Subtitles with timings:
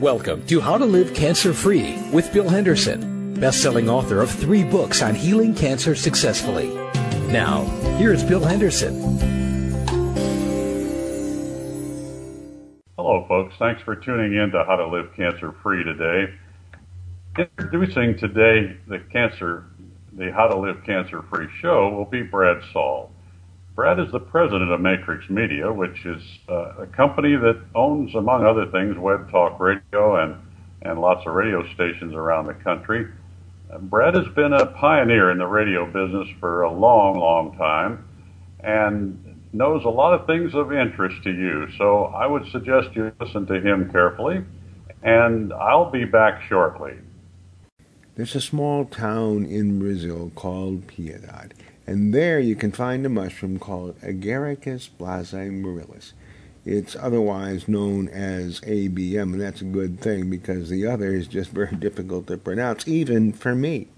[0.00, 5.00] Welcome to How to Live Cancer Free with Bill Henderson, best-selling author of three books
[5.00, 6.68] on healing cancer successfully.
[7.32, 7.62] Now,
[7.96, 8.92] here's Bill Henderson.
[12.98, 13.54] Hello, folks.
[13.58, 16.34] Thanks for tuning in to How to Live Cancer Free today.
[17.38, 19.64] Introducing today the cancer,
[20.12, 23.12] the How to Live Cancer Free show will be Brad Saul.
[23.76, 28.46] Brad is the president of Matrix Media, which is uh, a company that owns, among
[28.46, 30.34] other things, Web Talk Radio and,
[30.80, 33.06] and lots of radio stations around the country.
[33.70, 38.08] Uh, Brad has been a pioneer in the radio business for a long, long time
[38.60, 41.68] and knows a lot of things of interest to you.
[41.76, 44.42] So I would suggest you listen to him carefully,
[45.02, 46.94] and I'll be back shortly.
[48.14, 51.52] There's a small town in Brazil called Piedade
[51.86, 56.12] and there you can find a mushroom called Agaricus blazei
[56.64, 61.50] It's otherwise known as ABM, and that's a good thing because the other is just
[61.50, 63.88] very difficult to pronounce, even for me.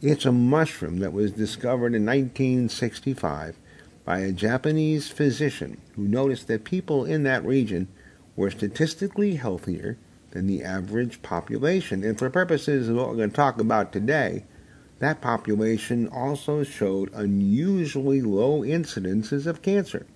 [0.00, 3.56] It's a mushroom that was discovered in 1965
[4.04, 7.88] by a Japanese physician who noticed that people in that region
[8.36, 9.96] were statistically healthier
[10.30, 12.04] than the average population.
[12.04, 14.44] And for purposes of what we're going to talk about today,
[14.98, 20.06] that population also showed unusually low incidences of cancer.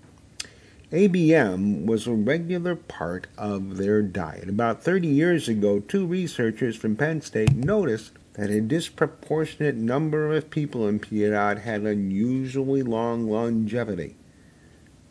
[0.91, 4.49] ABM was a regular part of their diet.
[4.49, 10.51] About 30 years ago, two researchers from Penn State noticed that a disproportionate number of
[10.51, 14.17] people in Piedade had unusually long longevity.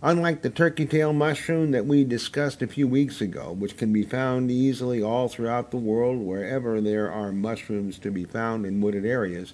[0.03, 4.01] Unlike the turkey tail mushroom that we discussed a few weeks ago, which can be
[4.01, 9.05] found easily all throughout the world wherever there are mushrooms to be found in wooded
[9.05, 9.53] areas,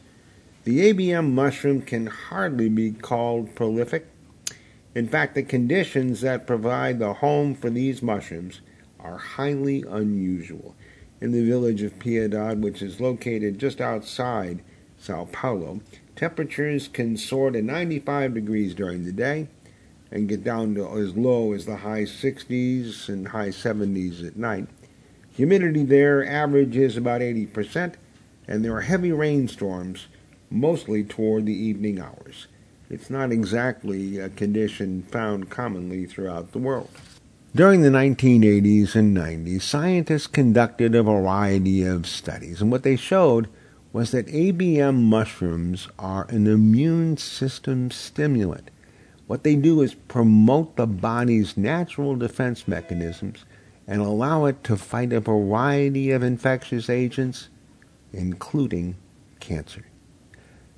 [0.63, 4.07] the ABM mushroom can hardly be called prolific.
[4.95, 8.61] In fact, the conditions that provide the home for these mushrooms
[9.01, 10.75] are highly unusual.
[11.19, 14.63] In the village of Piedade, which is located just outside
[14.97, 15.81] Sao Paulo,
[16.15, 19.49] temperatures can soar to 95 degrees during the day
[20.11, 24.67] and get down to as low as the high 60s and high 70s at night.
[25.31, 27.95] Humidity there averages about 80%,
[28.47, 30.07] and there are heavy rainstorms
[30.49, 32.47] mostly toward the evening hours.
[32.89, 36.89] It's not exactly a condition found commonly throughout the world.
[37.53, 43.49] During the 1980s and 90s, scientists conducted a variety of studies, and what they showed
[43.91, 48.69] was that ABM mushrooms are an immune system stimulant.
[49.27, 53.45] What they do is promote the body's natural defense mechanisms
[53.85, 57.49] and allow it to fight a variety of infectious agents,
[58.13, 58.95] including
[59.39, 59.85] cancer.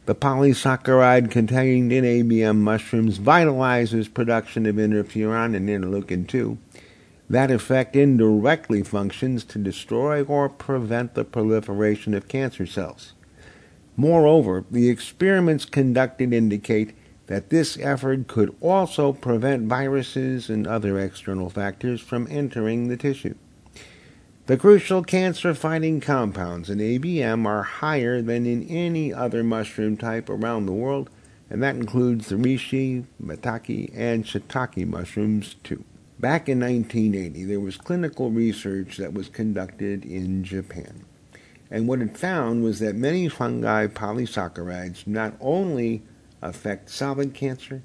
[0.05, 6.57] The polysaccharide contained in ABM mushrooms vitalizes production of interferon and interleukin 2.
[7.29, 13.13] That effect indirectly functions to destroy or prevent the proliferation of cancer cells.
[13.95, 16.95] Moreover, the experiments conducted indicate
[17.29, 23.35] that this effort could also prevent viruses and other external factors from entering the tissue.
[24.47, 30.28] The crucial cancer fighting compounds in ABM are higher than in any other mushroom type
[30.28, 31.12] around the world,
[31.51, 35.84] and that includes the reishi, maitake, and shiitake mushrooms too.
[36.19, 41.06] Back in 1980, there was clinical research that was conducted in Japan.
[41.69, 46.01] And what it found was that many fungi polysaccharides not only
[46.41, 47.83] affect solid cancer,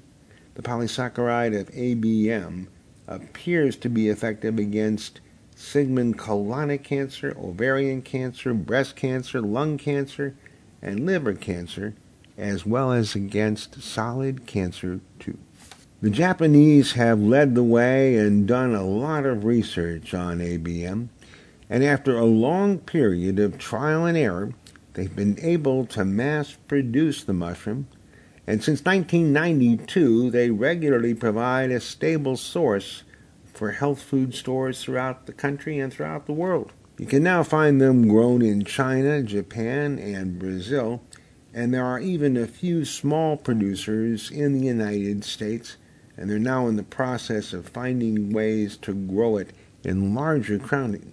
[0.55, 2.67] the polysaccharide of ABM
[3.07, 5.19] appears to be effective against
[5.55, 10.35] sigmoid colonic cancer, ovarian cancer, breast cancer, lung cancer,
[10.81, 11.93] and liver cancer,
[12.37, 15.37] as well as against solid cancer too.
[16.01, 21.07] The Japanese have led the way and done a lot of research on ABM,
[21.69, 24.53] and after a long period of trial and error,
[24.93, 27.87] they've been able to mass produce the mushroom,
[28.47, 33.03] and since 1992, they regularly provide a stable source
[33.45, 36.71] for health food stores throughout the country and throughout the world.
[36.97, 41.01] You can now find them grown in China, Japan, and Brazil,
[41.53, 45.77] and there are even a few small producers in the United States,
[46.15, 49.51] and they're now in the process of finding ways to grow it
[49.83, 51.11] in larger quantities.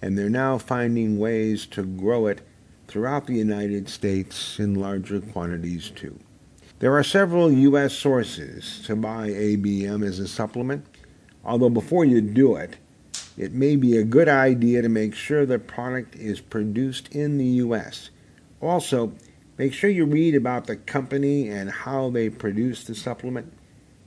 [0.00, 2.40] And they're now finding ways to grow it
[2.86, 6.18] throughout the United States in larger quantities too.
[6.80, 7.92] There are several U.S.
[7.92, 10.86] sources to buy ABM as a supplement.
[11.44, 12.76] Although before you do it,
[13.36, 17.44] it may be a good idea to make sure the product is produced in the
[17.44, 18.10] U.S.
[18.60, 19.12] Also,
[19.56, 23.52] make sure you read about the company and how they produce the supplement.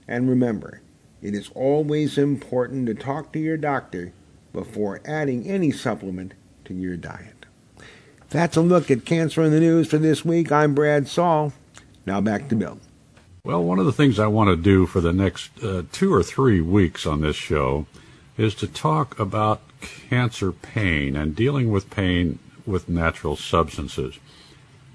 [0.08, 0.80] And remember,
[1.20, 4.14] it is always important to talk to your doctor
[4.54, 6.32] before adding any supplement
[6.64, 7.44] to your diet.
[8.30, 10.50] That's a look at cancer in the news for this week.
[10.50, 11.52] I'm Brad Saul.
[12.06, 12.78] Now back to Bill.
[13.44, 16.22] Well, one of the things I want to do for the next uh, two or
[16.22, 17.86] three weeks on this show
[18.36, 24.18] is to talk about cancer pain and dealing with pain with natural substances.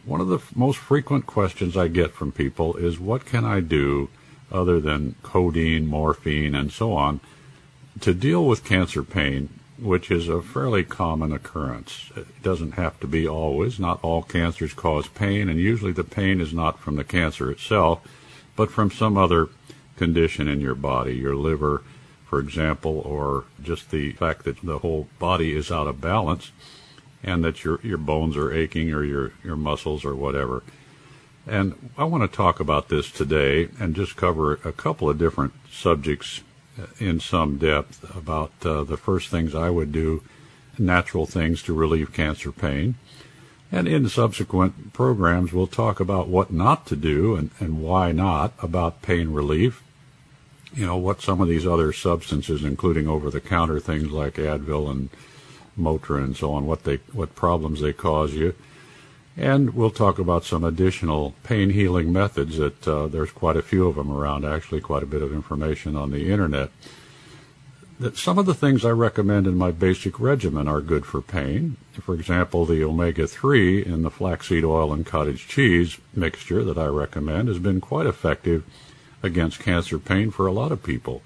[0.06, 3.60] One of the f- most frequent questions I get from people is what can I
[3.60, 4.10] do
[4.52, 7.20] other than codeine, morphine, and so on
[8.00, 12.12] to deal with cancer pain, which is a fairly common occurrence.
[12.16, 13.80] It doesn't have to be always.
[13.80, 18.02] Not all cancers cause pain, and usually the pain is not from the cancer itself,
[18.56, 19.50] but from some other
[19.96, 21.84] condition in your body, your liver,
[22.26, 26.52] for example, or just the fact that the whole body is out of balance
[27.24, 30.64] and that your your bones are aching or your your muscles or whatever.
[31.46, 35.54] And I want to talk about this today and just cover a couple of different
[35.72, 36.42] subjects
[37.00, 40.24] in some depth about uh, the first things I would do,
[40.78, 42.96] natural things to relieve cancer pain.
[43.72, 48.54] And in subsequent programs, we'll talk about what not to do and, and why not
[48.60, 49.84] about pain relief.
[50.74, 54.90] You know, what some of these other substances, including over the counter things like Advil
[54.90, 55.10] and
[55.78, 58.54] Motrin and so on, what they, what problems they cause you.
[59.38, 63.88] And we'll talk about some additional pain healing methods that uh, there's quite a few
[63.88, 66.72] of them around, actually, quite a bit of information on the internet.
[68.00, 71.78] That some of the things I recommend in my basic regimen are good for pain.
[72.02, 76.86] For example, the omega 3 in the flaxseed oil and cottage cheese mixture that I
[76.86, 78.64] recommend has been quite effective
[79.22, 81.22] against cancer pain for a lot of people.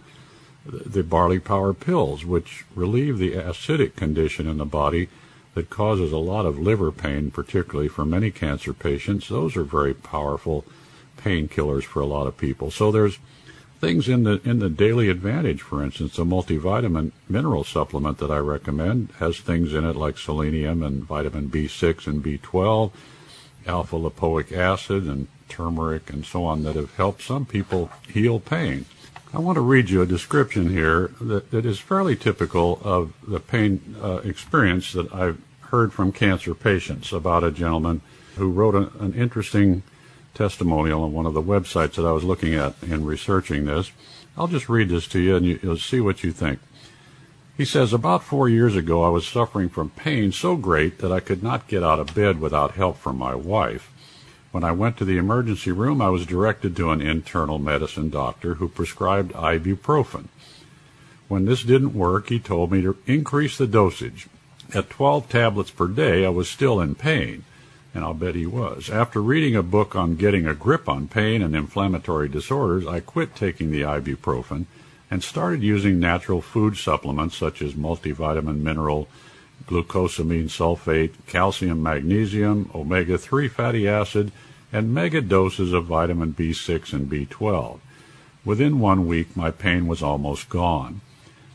[0.66, 5.07] The barley power pills, which relieve the acidic condition in the body
[5.53, 9.27] that causes a lot of liver pain, particularly for many cancer patients.
[9.27, 10.65] Those are very powerful
[11.18, 12.71] painkillers for a lot of people.
[12.71, 13.19] So there's
[13.80, 18.38] things in the in the daily advantage, for instance, a multivitamin mineral supplement that I
[18.38, 22.92] recommend has things in it like selenium and vitamin B6 and B12,
[23.68, 28.86] alpha lipoic acid and turmeric and so on that have helped some people heal pain.
[29.33, 33.39] I want to read you a description here that, that is fairly typical of the
[33.39, 38.01] pain uh, experience that I've heard from cancer patients about a gentleman
[38.36, 39.83] who wrote a, an interesting
[40.33, 43.92] testimonial on one of the websites that I was looking at in researching this.
[44.38, 46.60] I'll just read this to you and you, you'll see what you think.
[47.56, 51.22] He says, About four years ago, I was suffering from pain so great that I
[51.22, 53.92] could not get out of bed without help from my wife.
[54.51, 58.56] When I went to the emergency room, I was directed to an internal medicine doctor
[58.56, 60.25] who prescribed ibuprofen.
[61.30, 64.27] When this didn't work, he told me to increase the dosage.
[64.74, 67.45] At 12 tablets per day, I was still in pain,
[67.95, 68.89] and I'll bet he was.
[68.89, 73.36] After reading a book on getting a grip on pain and inflammatory disorders, I quit
[73.36, 74.65] taking the ibuprofen
[75.09, 79.07] and started using natural food supplements such as multivitamin mineral
[79.68, 84.31] glucosamine sulfate, calcium, magnesium, omega 3 fatty acid,
[84.72, 87.80] and mega doses of vitamin B6 and B12.
[88.44, 91.02] Within one week, my pain was almost gone.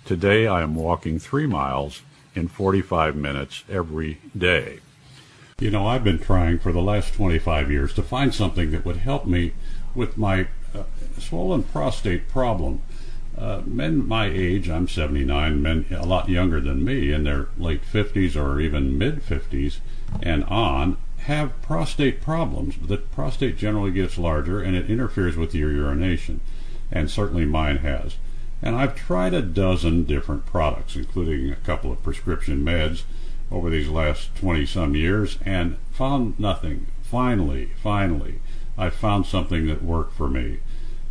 [0.04, 2.02] Today, I am walking three miles
[2.34, 4.80] in 45 minutes every day.
[5.58, 8.98] You know, I've been trying for the last 25 years to find something that would
[8.98, 9.54] help me
[9.94, 10.84] with my uh,
[11.18, 12.82] swollen prostate problem.
[13.38, 17.82] Uh, men my age, I'm 79, men a lot younger than me, in their late
[17.82, 19.80] 50s or even mid 50s
[20.22, 22.76] and on, have prostate problems.
[22.80, 26.40] The prostate generally gets larger and it interferes with your urination,
[26.90, 28.16] and certainly mine has.
[28.62, 33.02] And I've tried a dozen different products, including a couple of prescription meds
[33.50, 36.86] over these last 20 some years, and found nothing.
[37.02, 38.40] Finally, finally,
[38.78, 40.60] I found something that worked for me.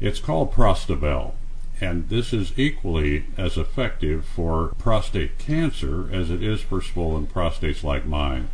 [0.01, 1.36] It's called Prostabel
[1.82, 7.84] and this is equally as effective for prostate cancer as it is for swollen prostates
[7.84, 8.50] like mine.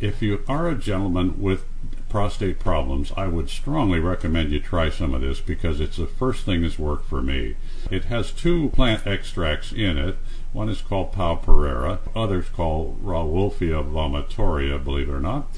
[0.00, 1.64] If you are a gentleman with
[2.08, 6.44] prostate problems, I would strongly recommend you try some of this because it's the first
[6.44, 7.56] thing that's worked for me.
[7.90, 10.16] It has two plant extracts in it.
[10.52, 15.48] One is called Pau Pereira, others called Rauwolfia vomitoria, believe it or not.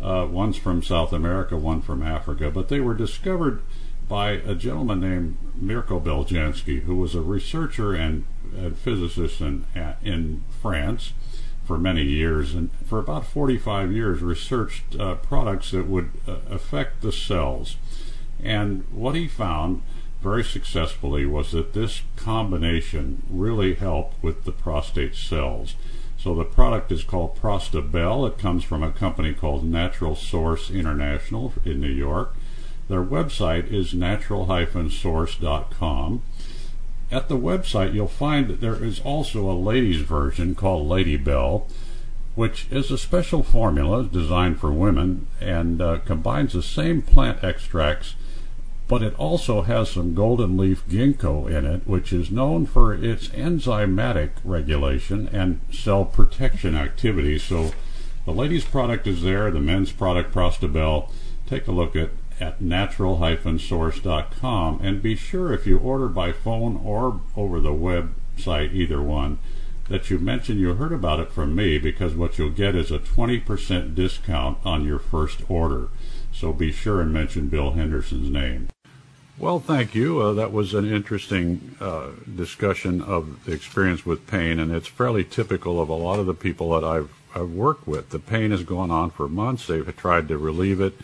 [0.00, 3.62] Uh, one's from South America, one from Africa, but they were discovered
[4.10, 8.24] by a gentleman named Mirko Beljanski, who was a researcher and,
[8.56, 9.64] and physicist in,
[10.02, 11.12] in France
[11.64, 17.02] for many years, and for about 45 years researched uh, products that would uh, affect
[17.02, 17.76] the cells.
[18.42, 19.82] And what he found
[20.20, 25.76] very successfully was that this combination really helped with the prostate cells.
[26.18, 28.26] So the product is called Prostabel.
[28.26, 32.34] It comes from a company called Natural Source International in New York.
[32.90, 36.22] Their website is natural-source.com.
[37.12, 41.68] at the website, you'll find that there is also a ladies' version called Lady Bell,
[42.34, 48.16] which is a special formula designed for women and uh, combines the same plant extracts,
[48.88, 53.28] but it also has some golden leaf ginkgo in it, which is known for its
[53.28, 57.38] enzymatic regulation and cell protection activity.
[57.38, 57.70] So
[58.24, 61.08] the ladies' product is there, the men's product, Prostabel.
[61.46, 67.20] Take a look at at natural-source.com and be sure if you order by phone or
[67.36, 69.38] over the website, either one,
[69.88, 72.98] that you mention you heard about it from me because what you'll get is a
[72.98, 75.88] 20% discount on your first order.
[76.32, 78.68] So be sure and mention Bill Henderson's name.
[79.36, 80.20] Well, thank you.
[80.20, 85.24] Uh, that was an interesting uh, discussion of the experience with pain, and it's fairly
[85.24, 88.10] typical of a lot of the people that I've, I've worked with.
[88.10, 89.66] The pain has gone on for months.
[89.66, 90.94] They've tried to relieve it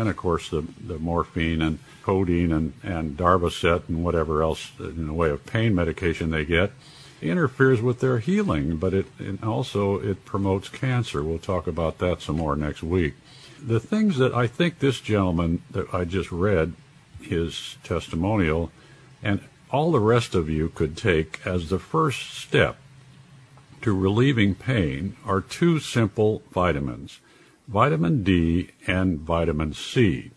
[0.00, 5.06] and of course the, the morphine and codeine and, and Darvocet and whatever else in
[5.06, 6.72] the way of pain medication they get
[7.22, 11.22] interferes with their healing, but it, it also it promotes cancer.
[11.22, 13.14] We'll talk about that some more next week.
[13.62, 16.72] The things that I think this gentleman that I just read
[17.20, 18.72] his testimonial
[19.22, 19.40] and
[19.70, 22.76] all the rest of you could take as the first step
[23.82, 27.20] to relieving pain are two simple vitamins
[27.70, 30.32] vitamin D and vitamin C.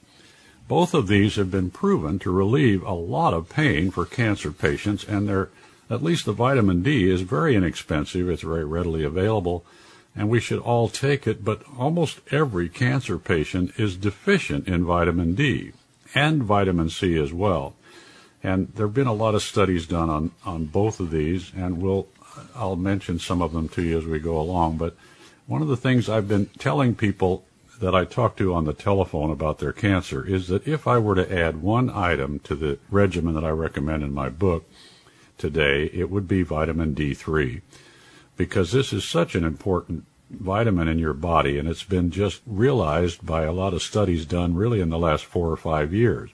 [0.68, 5.04] Both of these have been proven to relieve a lot of pain for cancer patients,
[5.04, 5.50] and they're,
[5.90, 8.30] at least the vitamin D is very inexpensive.
[8.30, 9.66] It's very readily available,
[10.16, 15.34] and we should all take it, but almost every cancer patient is deficient in vitamin
[15.34, 15.72] D
[16.14, 17.74] and vitamin C as well.
[18.44, 21.82] And there have been a lot of studies done on, on both of these, and
[21.82, 22.08] we'll,
[22.56, 24.96] I'll mention some of them to you as we go along, but
[25.46, 27.46] one of the things I've been telling people
[27.80, 31.16] that I talk to on the telephone about their cancer is that if I were
[31.16, 34.70] to add one item to the regimen that I recommend in my book
[35.38, 37.62] today, it would be vitamin D3
[38.38, 43.26] because this is such an important vitamin in your body and it's been just realized
[43.26, 46.30] by a lot of studies done really in the last four or five years.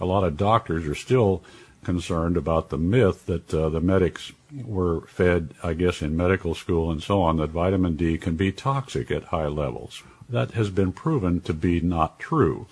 [0.00, 1.42] A lot of doctors are still
[1.84, 4.32] concerned about the myth that uh, the medics
[4.64, 8.52] were fed, I guess, in medical school and so on, that vitamin D can be
[8.52, 10.02] toxic at high levels.
[10.28, 12.66] That has been proven to be not true.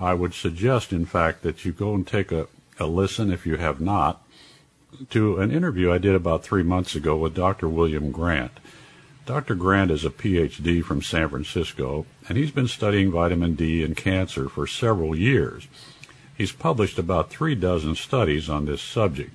[0.00, 2.48] I would suggest, in fact, that you go and take a,
[2.78, 4.22] a listen, if you have not,
[5.10, 7.68] to an interview I did about three months ago with Dr.
[7.68, 8.52] William Grant.
[9.24, 9.54] Dr.
[9.54, 14.48] Grant is a PhD from San Francisco, and he's been studying vitamin D in cancer
[14.48, 15.68] for several years.
[16.36, 19.32] He's published about three dozen studies on this subject.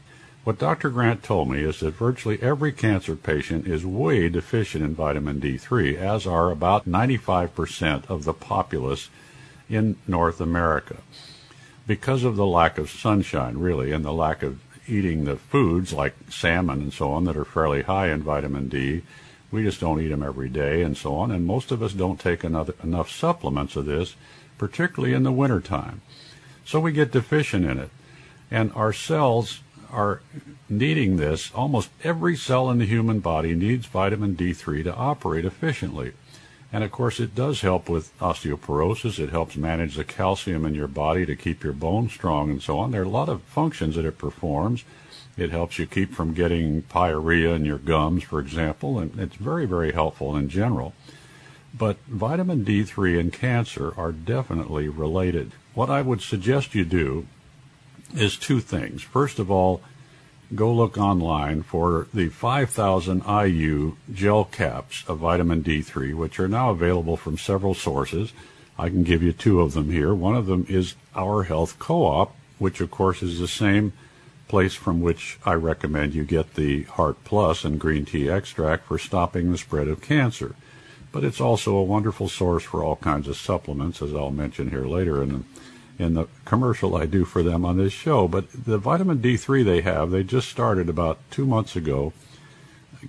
[0.48, 0.92] What Dr.
[0.92, 5.98] Grant told me is that virtually every cancer patient is way deficient in vitamin D3,
[5.98, 9.10] as are about 95% of the populace
[9.70, 11.00] in North America.
[11.86, 16.16] Because of the lack of sunshine, really, and the lack of eating the foods like
[16.30, 19.02] salmon and so on that are fairly high in vitamin D,
[19.52, 22.22] we just don't eat them every day and so on, and most of us don't
[22.22, 24.16] take enough, enough supplements of this,
[24.58, 26.00] particularly in the wintertime.
[26.64, 27.90] So we get deficient in it.
[28.50, 29.60] And our cells
[29.92, 30.22] are
[30.70, 31.52] needing this.
[31.54, 36.14] Almost every cell in the human body needs vitamin D3 to operate efficiently.
[36.72, 39.20] And of course, it does help with osteoporosis.
[39.20, 42.78] It helps manage the calcium in your body to keep your bones strong and so
[42.80, 42.92] on.
[42.92, 44.84] There are a lot of functions that it performs.
[45.38, 49.66] It helps you keep from getting pyorrhea in your gums, for example, and it's very,
[49.66, 50.94] very helpful in general.
[51.78, 55.52] But vitamin D3 and cancer are definitely related.
[55.76, 57.28] What I would suggest you do
[58.16, 59.02] is two things.
[59.02, 59.82] First of all,
[60.56, 66.70] go look online for the 5,000 IU gel caps of vitamin D3, which are now
[66.70, 68.32] available from several sources.
[68.78, 70.14] I can give you two of them here.
[70.14, 73.94] One of them is Our Health Co-op, which of course is the same
[74.48, 78.98] place from which I recommend you get the Heart Plus and green tea extract for
[78.98, 80.56] stopping the spread of cancer.
[81.12, 84.86] But it's also a wonderful source for all kinds of supplements, as I'll mention here
[84.86, 85.46] later in
[86.00, 88.28] in the commercial I do for them on this show.
[88.28, 92.14] But the vitamin D3 they have, they just started about two months ago,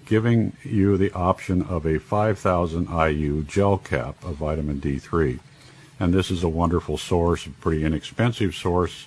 [0.06, 5.40] giving you the option of a 5,000 IU gel cap of vitamin D3.
[6.00, 9.06] And this is a wonderful source, a pretty inexpensive source,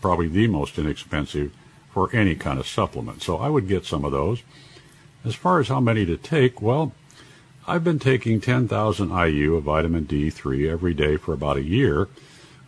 [0.00, 1.52] probably the most inexpensive
[1.92, 3.22] for any kind of supplement.
[3.22, 4.42] So I would get some of those.
[5.24, 6.92] As far as how many to take, well,
[7.66, 12.08] I've been taking 10,000 IU of vitamin D3 every day for about a year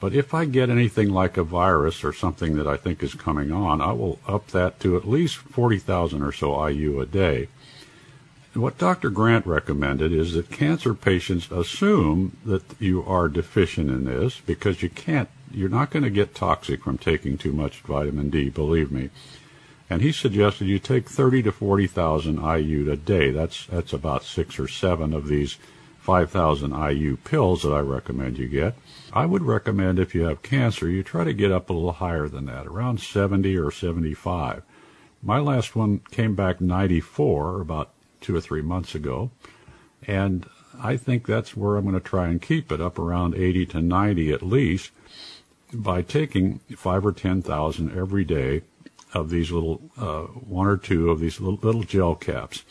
[0.01, 3.53] but if I get anything like a virus or something that I think is coming
[3.53, 7.49] on, I will up that to at least 40,000 or so IU a day.
[8.55, 9.11] What Dr.
[9.11, 14.89] Grant recommended is that cancer patients assume that you are deficient in this because you
[14.89, 19.11] can't, you're not going to get toxic from taking too much vitamin D, believe me.
[19.89, 23.31] and he suggested you take 30 to 40,000 IU a day.
[23.33, 25.59] That's that's about six or seven of these
[26.11, 28.75] 5,000 IU pills that I recommend you get.
[29.13, 32.27] I would recommend if you have cancer, you try to get up a little higher
[32.27, 34.65] than that, around 70 or 75.
[35.23, 37.91] My last one came back 94 about
[38.21, 39.31] two or three months ago,
[40.05, 40.51] and
[40.83, 43.81] I think that's where I'm going to try and keep it up around 80 to
[43.81, 44.91] 90 at least
[45.73, 48.63] by taking five or 10,000 every day
[49.15, 52.65] of these little, uh, one or two of these little, little gel caps.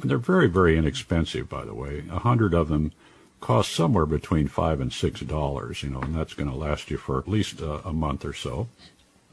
[0.00, 2.04] And they're very, very inexpensive, by the way.
[2.10, 2.92] A hundred of them
[3.40, 6.96] cost somewhere between five and six dollars, you know, and that's going to last you
[6.96, 8.68] for at least a, a month or so.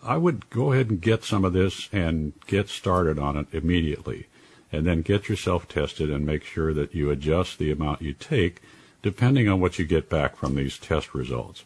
[0.03, 4.27] I would go ahead and get some of this and get started on it immediately
[4.71, 8.61] and then get yourself tested and make sure that you adjust the amount you take
[9.01, 11.63] depending on what you get back from these test results.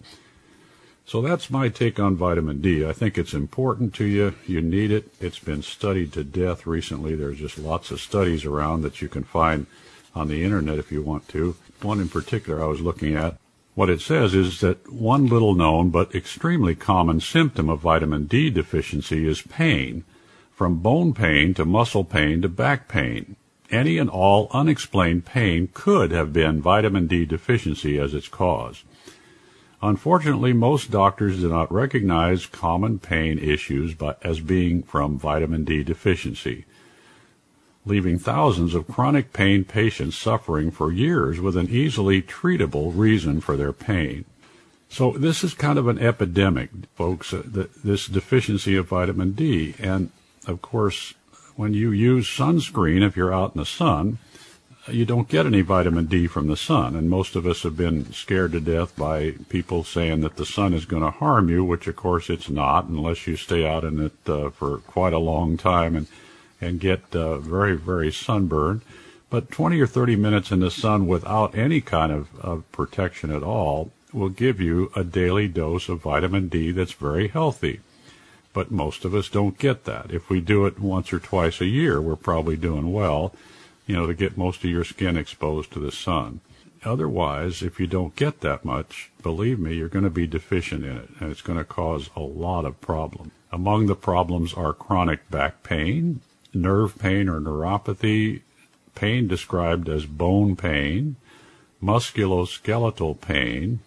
[1.07, 2.83] So that's my take on vitamin D.
[2.83, 4.33] I think it's important to you.
[4.47, 5.13] You need it.
[5.19, 7.15] It's been studied to death recently.
[7.15, 9.67] There's just lots of studies around that you can find
[10.15, 11.55] on the internet if you want to.
[11.83, 13.37] One in particular I was looking at.
[13.75, 18.49] What it says is that one little known but extremely common symptom of vitamin D
[18.49, 20.05] deficiency is pain
[20.55, 23.35] from bone pain to muscle pain to back pain.
[23.69, 28.83] Any and all unexplained pain could have been vitamin D deficiency as its cause.
[29.85, 36.65] Unfortunately, most doctors do not recognize common pain issues as being from vitamin D deficiency,
[37.85, 43.55] leaving thousands of chronic pain patients suffering for years with an easily treatable reason for
[43.55, 44.25] their pain.
[44.89, 47.43] So this is kind of an epidemic, folks, uh,
[47.83, 49.75] this deficiency of vitamin D.
[49.77, 50.09] And
[50.47, 51.13] of course,
[51.55, 54.17] when you use sunscreen, if you're out in the sun,
[54.87, 56.95] you don't get any vitamin D from the sun.
[56.95, 60.73] And most of us have been scared to death by people saying that the sun
[60.73, 63.99] is going to harm you, which of course it's not unless you stay out in
[63.99, 66.07] it uh, for quite a long time and,
[66.61, 68.81] and get uh, very, very sunburned.
[69.29, 73.43] But 20 or 30 minutes in the sun without any kind of, of protection at
[73.43, 77.81] all will give you a daily dose of vitamin D that's very healthy
[78.53, 80.11] but most of us don't get that.
[80.11, 83.33] If we do it once or twice a year, we're probably doing well,
[83.85, 86.41] you know, to get most of your skin exposed to the sun.
[86.83, 90.97] Otherwise, if you don't get that much, believe me, you're going to be deficient in
[90.97, 93.31] it, and it's going to cause a lot of problems.
[93.51, 96.21] Among the problems are chronic back pain,
[96.53, 98.41] nerve pain or neuropathy,
[98.93, 101.15] pain described as bone pain,
[101.81, 103.79] musculoskeletal pain,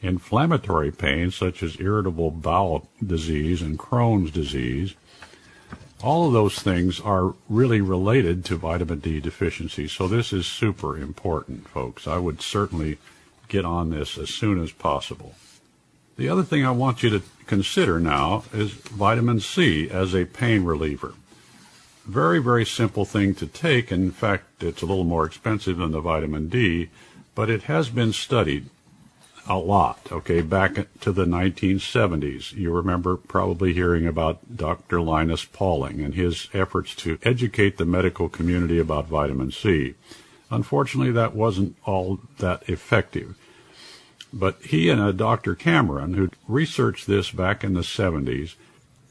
[0.00, 4.94] inflammatory pain such as irritable bowel disease and Crohn's disease.
[6.02, 9.86] All of those things are really related to vitamin D deficiency.
[9.86, 12.06] So this is super important, folks.
[12.06, 12.98] I would certainly
[13.48, 15.34] get on this as soon as possible.
[16.16, 20.64] The other thing I want you to consider now is vitamin C as a pain
[20.64, 21.14] reliever.
[22.06, 23.92] Very, very simple thing to take.
[23.92, 26.88] In fact, it's a little more expensive than the vitamin D,
[27.34, 28.70] but it has been studied
[29.50, 32.52] a lot, okay, back to the 1970s.
[32.52, 35.00] You remember probably hearing about Dr.
[35.00, 39.94] Linus Pauling and his efforts to educate the medical community about vitamin C.
[40.52, 43.36] Unfortunately, that wasn't all that effective.
[44.32, 45.56] But he and a Dr.
[45.56, 48.54] Cameron, who researched this back in the 70s,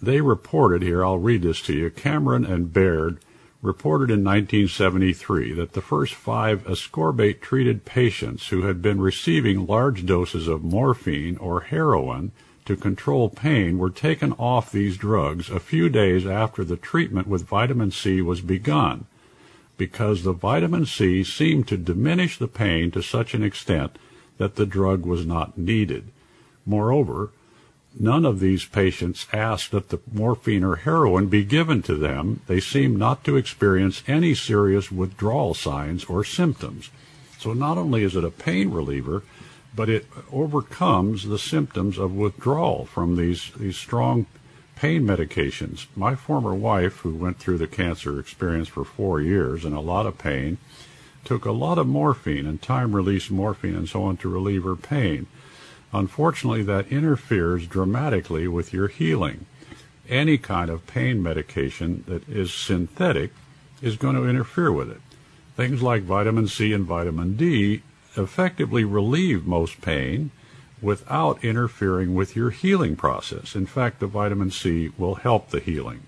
[0.02, 3.20] they reported here, I'll read this to you, Cameron and Baird
[3.62, 10.06] reported in 1973 that the first five ascorbate treated patients who had been receiving large
[10.06, 12.32] doses of morphine or heroin
[12.64, 17.48] to control pain were taken off these drugs a few days after the treatment with
[17.48, 19.06] vitamin C was begun
[19.78, 23.98] because the vitamin C seemed to diminish the pain to such an extent
[24.38, 26.12] that the drug was not needed.
[26.66, 27.32] Moreover,
[27.98, 32.42] None of these patients asked that the morphine or heroin be given to them.
[32.48, 36.90] They seemed not to experience any serious withdrawal signs or symptoms.
[37.40, 39.24] So not only is it a pain reliever,
[39.76, 44.26] but it overcomes the symptoms of withdrawal from these, these strong
[44.76, 45.88] pain medications.
[45.96, 50.06] My former wife, who went through the cancer experience for four years and a lot
[50.06, 50.58] of pain,
[51.26, 54.76] took a lot of morphine and time release morphine and so on to relieve her
[54.76, 55.28] pain.
[55.92, 59.46] Unfortunately, that interferes dramatically with your healing.
[60.08, 63.32] Any kind of pain medication that is synthetic
[63.82, 65.02] is going to interfere with it.
[65.56, 67.82] Things like vitamin C and vitamin D
[68.16, 70.32] effectively relieve most pain
[70.82, 73.56] without interfering with your healing process.
[73.56, 76.02] In fact, the vitamin C will help the healing.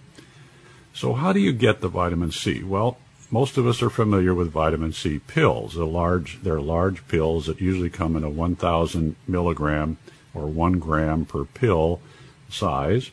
[0.94, 2.64] So how do you get the vitamin C?
[2.64, 2.98] Well,
[3.32, 5.76] most of us are familiar with vitamin C pills.
[5.76, 9.98] They're large, they're large pills that usually come in a 1,000 milligram
[10.34, 12.02] or one gram per pill
[12.50, 13.12] size,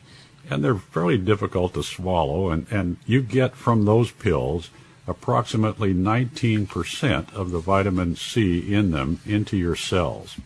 [0.49, 2.49] and they're fairly difficult to swallow.
[2.49, 4.69] And, and you get from those pills
[5.07, 10.37] approximately 19% of the vitamin C in them into your cells.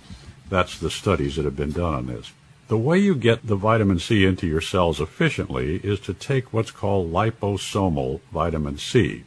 [0.49, 2.31] That's the studies that have been done on this.
[2.67, 6.71] The way you get the vitamin C into your cells efficiently is to take what's
[6.71, 9.23] called liposomal vitamin C.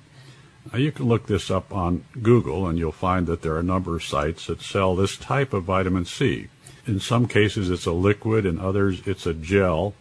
[0.72, 3.64] Now you can look this up on Google and you'll find that there are a
[3.64, 6.48] number of sites that sell this type of vitamin C.
[6.86, 9.94] In some cases it's a liquid, in others it's a gel.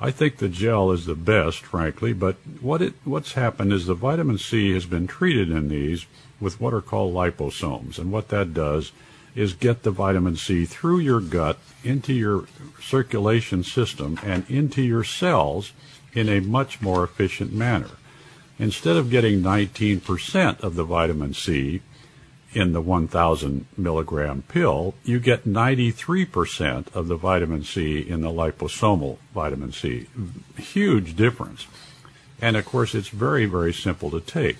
[0.00, 3.94] I think the gel is the best, frankly, but what it, what's happened is the
[3.94, 6.06] vitamin C has been treated in these
[6.40, 7.98] with what are called liposomes.
[7.98, 8.92] And what that does
[9.34, 12.46] is get the vitamin C through your gut into your
[12.82, 15.72] circulation system and into your cells
[16.14, 17.90] in a much more efficient manner.
[18.60, 21.80] Instead of getting 19% of the vitamin C
[22.52, 29.16] in the 1000 milligram pill, you get 93% of the vitamin C in the liposomal
[29.32, 30.08] vitamin C.
[30.58, 31.68] Huge difference.
[32.42, 34.58] And of course, it's very, very simple to take.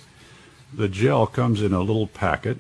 [0.72, 2.56] The gel comes in a little packet,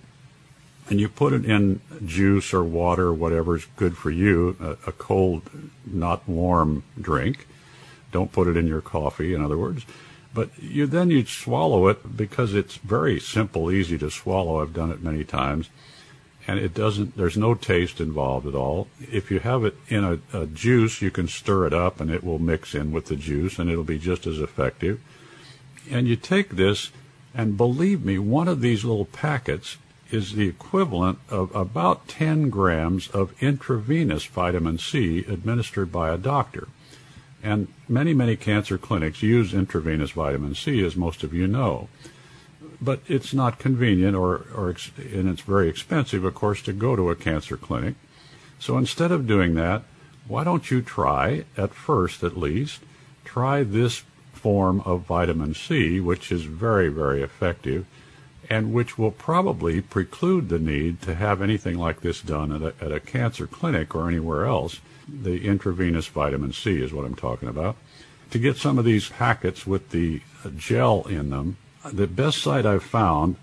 [0.90, 4.90] and you put it in juice or water or whatever is good for you, a,
[4.90, 5.48] a cold,
[5.86, 7.46] not warm drink.
[8.12, 9.86] Don't put it in your coffee, in other words.
[10.32, 14.62] But you then you swallow it because it's very simple, easy to swallow.
[14.62, 15.70] I've done it many times,
[16.46, 17.16] and it doesn't.
[17.16, 18.86] There's no taste involved at all.
[19.00, 22.22] If you have it in a, a juice, you can stir it up, and it
[22.22, 25.00] will mix in with the juice, and it'll be just as effective.
[25.90, 26.90] And you take this,
[27.34, 29.78] and believe me, one of these little packets
[30.12, 36.68] is the equivalent of about 10 grams of intravenous vitamin C administered by a doctor.
[37.42, 41.88] And many, many cancer clinics use intravenous vitamin C, as most of you know.
[42.80, 47.10] But it's not convenient or, or and it's very expensive, of course, to go to
[47.10, 47.94] a cancer clinic.
[48.58, 49.82] So instead of doing that,
[50.28, 52.80] why don't you try, at first at least,
[53.24, 57.86] try this form of vitamin C, which is very, very effective
[58.50, 62.84] and which will probably preclude the need to have anything like this done at a,
[62.84, 64.80] at a cancer clinic or anywhere else
[65.22, 67.76] the intravenous vitamin C is what I'm talking about.
[68.30, 70.22] To get some of these packets with the
[70.56, 71.56] gel in them,
[71.92, 73.36] the best site I've found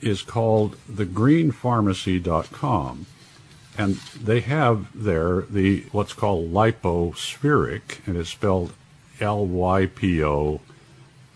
[0.00, 3.06] is called thegreenpharmacy.com.
[3.76, 8.72] And they have there the what's called Lypo-Spheric, and it's spelled
[9.20, 10.60] L-Y-P-O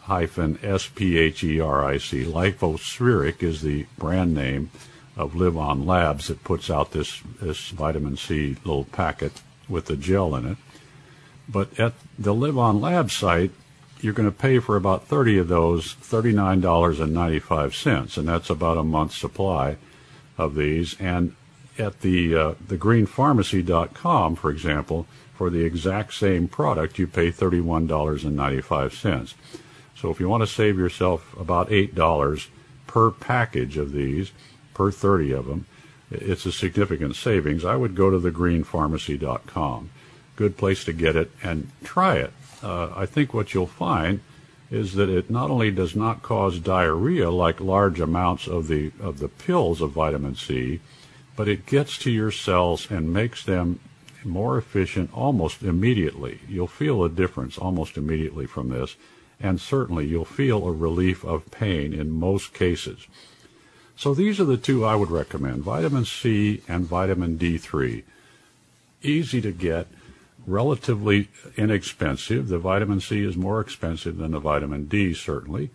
[0.03, 2.25] hyphen S-P-H-E-R-I-C.
[2.25, 4.71] Lypo-Spheric is the brand name
[5.17, 10.35] of LivOn Labs that puts out this, this vitamin C little packet with the gel
[10.35, 10.57] in it.
[11.49, 13.53] But at the LivOn Lab site,
[14.01, 19.17] you're going to pay for about 30 of those, $39.95, and that's about a month's
[19.17, 19.77] supply
[20.37, 20.95] of these.
[21.01, 21.35] And
[21.79, 29.35] at the uh, thegreenpharmacy.com, for example, for the exact same product, you pay $31.95.
[29.97, 32.49] So if you want to save yourself about $8
[32.87, 34.33] per package of these,
[34.75, 35.67] per 30 of them,
[36.11, 37.65] it's a significant savings.
[37.65, 39.91] I would go to thegreenpharmacy.com.
[40.37, 42.33] Good place to get it and try it.
[42.63, 44.21] Uh, I think what you'll find
[44.71, 49.19] is that it not only does not cause diarrhea like large amounts of the of
[49.19, 50.81] the pills of vitamin C,
[51.37, 53.81] but it gets to your cells and makes them
[54.25, 56.41] more efficient almost immediately.
[56.49, 58.97] You'll feel a difference almost immediately from this,
[59.41, 63.07] and certainly you'll feel a relief of pain in most cases.
[63.99, 68.05] So these are the two I would recommend vitamin C and vitamin D3.
[69.03, 69.89] Easy to get,
[70.47, 72.47] relatively inexpensive.
[72.47, 75.71] The vitamin C is more expensive than the vitamin D, certainly,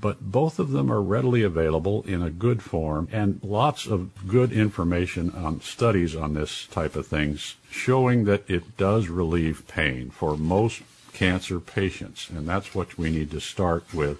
[0.00, 4.52] but both of them are readily available in a good form and lots of good
[4.52, 10.38] information on studies on this type of things showing that it does relieve pain for
[10.38, 10.80] most
[11.12, 12.30] cancer patients.
[12.30, 14.18] And that's what we need to start with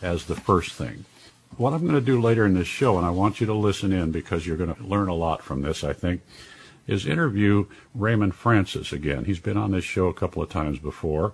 [0.00, 1.04] as the first thing
[1.56, 3.92] what I'm going to do later in this show, and I want you to listen
[3.92, 6.22] in because you're going to learn a lot from this, I think,
[6.86, 9.24] is interview Raymond Francis again.
[9.24, 11.32] He's been on this show a couple of times before,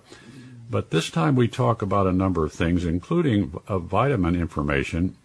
[0.69, 5.17] but this time we talk about a number of things, including vitamin information.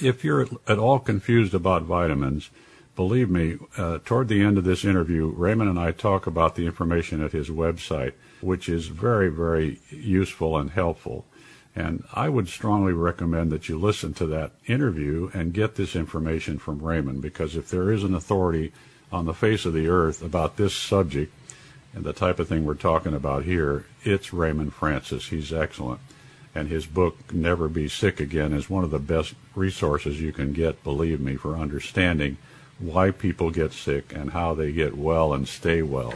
[0.00, 2.50] If you're at all confused about vitamins,
[2.94, 6.66] believe me, uh, toward the end of this interview, Raymond and I talk about the
[6.66, 11.24] information at his website, which is very, very useful and helpful.
[11.74, 16.58] And I would strongly recommend that you listen to that interview and get this information
[16.58, 18.72] from Raymond because if there is an authority
[19.10, 21.32] on the face of the earth about this subject
[21.94, 25.28] and the type of thing we're talking about here, it's Raymond Francis.
[25.28, 26.00] He's excellent.
[26.54, 30.52] And his book, Never Be Sick Again, is one of the best resources you can
[30.52, 32.36] get, believe me, for understanding
[32.78, 36.14] why people get sick and how they get well and stay well.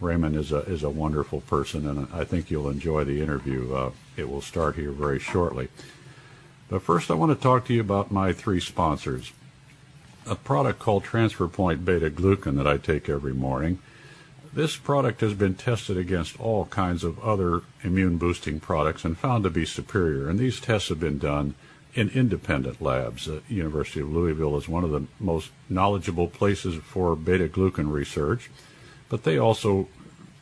[0.00, 3.72] Raymond is a is a wonderful person, and I think you'll enjoy the interview.
[3.72, 5.68] Uh, it will start here very shortly.
[6.68, 9.32] But first, I want to talk to you about my three sponsors.
[10.26, 13.78] A product called Transfer Point Beta Glucan that I take every morning.
[14.54, 19.44] This product has been tested against all kinds of other immune boosting products and found
[19.44, 20.28] to be superior.
[20.28, 21.54] And these tests have been done
[21.94, 23.26] in independent labs.
[23.26, 28.50] The University of Louisville is one of the most knowledgeable places for beta glucan research,
[29.08, 29.88] but they also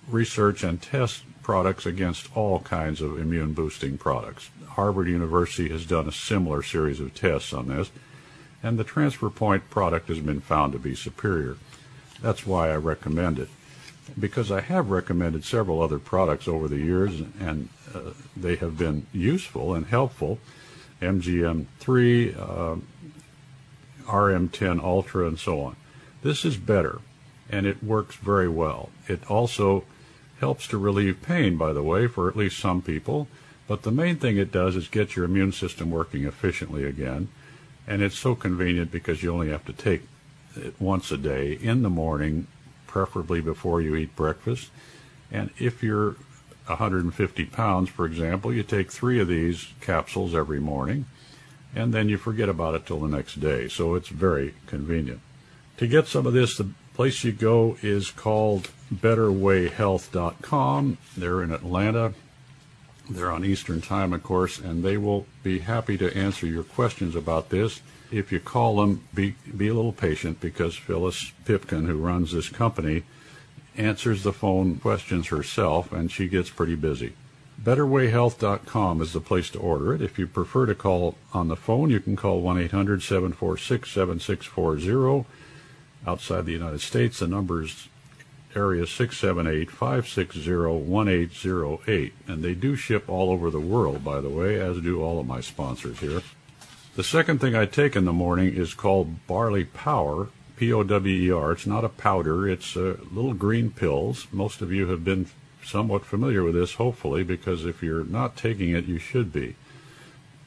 [0.09, 4.50] research and test products against all kinds of immune boosting products.
[4.70, 7.90] Harvard University has done a similar series of tests on this,
[8.62, 11.57] and the transfer point product has been found to be superior.
[12.22, 13.48] That's why I recommend it.
[14.18, 19.07] Because I have recommended several other products over the years, and uh, they have been
[19.12, 20.38] useful and helpful
[21.00, 22.76] MGN3, uh,
[24.07, 25.76] RM10 Ultra, and so on.
[26.22, 27.00] This is better,
[27.48, 28.90] and it works very well.
[29.09, 29.85] It also
[30.40, 33.29] helps to relieve pain, by the way, for at least some people.
[33.68, 37.29] But the main thing it does is get your immune system working efficiently again.
[37.87, 40.03] And it's so convenient because you only have to take
[40.57, 42.46] it once a day in the morning,
[42.87, 44.70] preferably before you eat breakfast.
[45.31, 46.16] And if you're
[46.66, 51.07] 150 pounds, for example, you take three of these capsules every morning,
[51.74, 53.68] and then you forget about it till the next day.
[53.68, 55.20] So it's very convenient.
[55.76, 60.98] To get some of this, the place you go is called BetterWayHealth.com.
[61.16, 62.12] They're in Atlanta.
[63.09, 67.16] They're on Eastern Time, of course, and they will be happy to answer your questions
[67.16, 67.83] about this.
[68.11, 72.48] If you call them, be, be a little patient because Phyllis Pipkin, who runs this
[72.48, 73.05] company,
[73.76, 77.12] answers the phone questions herself, and she gets pretty busy.
[77.62, 80.00] BetterWayHealth.com is the place to order it.
[80.00, 85.26] If you prefer to call on the phone, you can call 1 800 746 7640.
[86.07, 87.89] Outside the United States, the number is
[88.54, 92.12] area 678 560 1808.
[92.26, 95.26] And they do ship all over the world, by the way, as do all of
[95.26, 96.22] my sponsors here.
[96.96, 101.14] The second thing I take in the morning is called Barley Power, P O W
[101.14, 101.52] E R.
[101.52, 104.26] It's not a powder, it's uh, little green pills.
[104.32, 105.26] Most of you have been
[105.64, 109.56] somewhat familiar with this, hopefully, because if you're not taking it, you should be.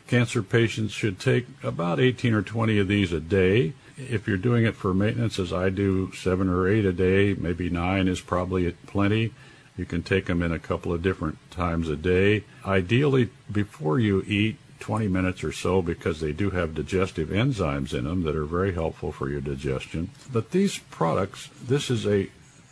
[0.07, 3.73] Cancer patients should take about 18 or 20 of these a day.
[3.97, 7.69] If you're doing it for maintenance, as I do, seven or eight a day, maybe
[7.69, 9.33] nine is probably plenty.
[9.77, 12.43] You can take them in a couple of different times a day.
[12.65, 18.03] Ideally, before you eat, 20 minutes or so because they do have digestive enzymes in
[18.03, 20.09] them that are very helpful for your digestion.
[20.29, 22.27] But these products, this is a,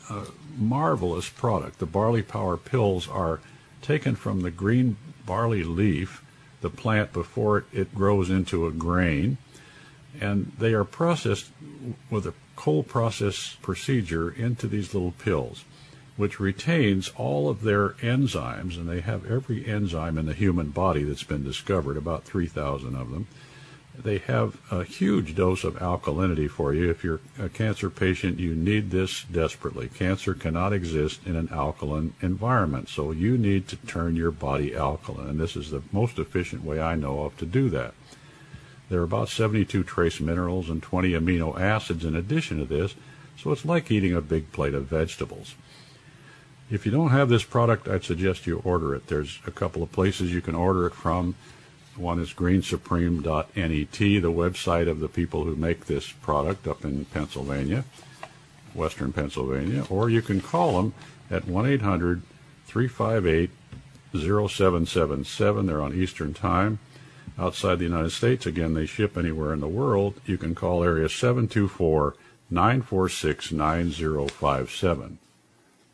[0.10, 0.26] a
[0.58, 1.80] marvelous product.
[1.80, 3.40] The barley power pills are
[3.82, 6.22] taken from the green barley leaf,
[6.60, 9.38] the plant before it, it grows into a grain,
[10.20, 11.52] and they are processed
[12.10, 15.64] with a cold process procedure into these little pills
[16.18, 21.04] which retains all of their enzymes, and they have every enzyme in the human body
[21.04, 23.28] that's been discovered, about 3,000 of them.
[23.98, 26.90] They have a huge dose of alkalinity for you.
[26.90, 29.90] If you're a cancer patient, you need this desperately.
[29.90, 35.28] Cancer cannot exist in an alkaline environment, so you need to turn your body alkaline,
[35.28, 37.94] and this is the most efficient way I know of to do that.
[38.92, 42.94] There are about 72 trace minerals and 20 amino acids in addition to this,
[43.38, 45.56] so it's like eating a big plate of vegetables.
[46.70, 49.08] If you don't have this product, I'd suggest you order it.
[49.08, 51.36] There's a couple of places you can order it from.
[51.96, 57.86] One is greensupreme.net, the website of the people who make this product up in Pennsylvania,
[58.74, 60.94] western Pennsylvania, or you can call them
[61.30, 62.24] at 1 800
[62.66, 63.52] 358
[64.14, 65.66] 0777.
[65.66, 66.80] They're on Eastern Time.
[67.42, 70.22] Outside the United States, again, they ship anywhere in the world.
[70.28, 72.16] You can call area 724
[72.52, 75.18] 946 9057.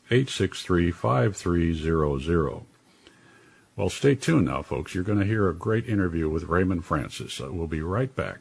[0.09, 2.63] 561-863-5300.
[3.75, 4.95] Well, stay tuned now, folks.
[4.95, 7.39] You're going to hear a great interview with Raymond Francis.
[7.39, 8.39] Uh, we'll be right back.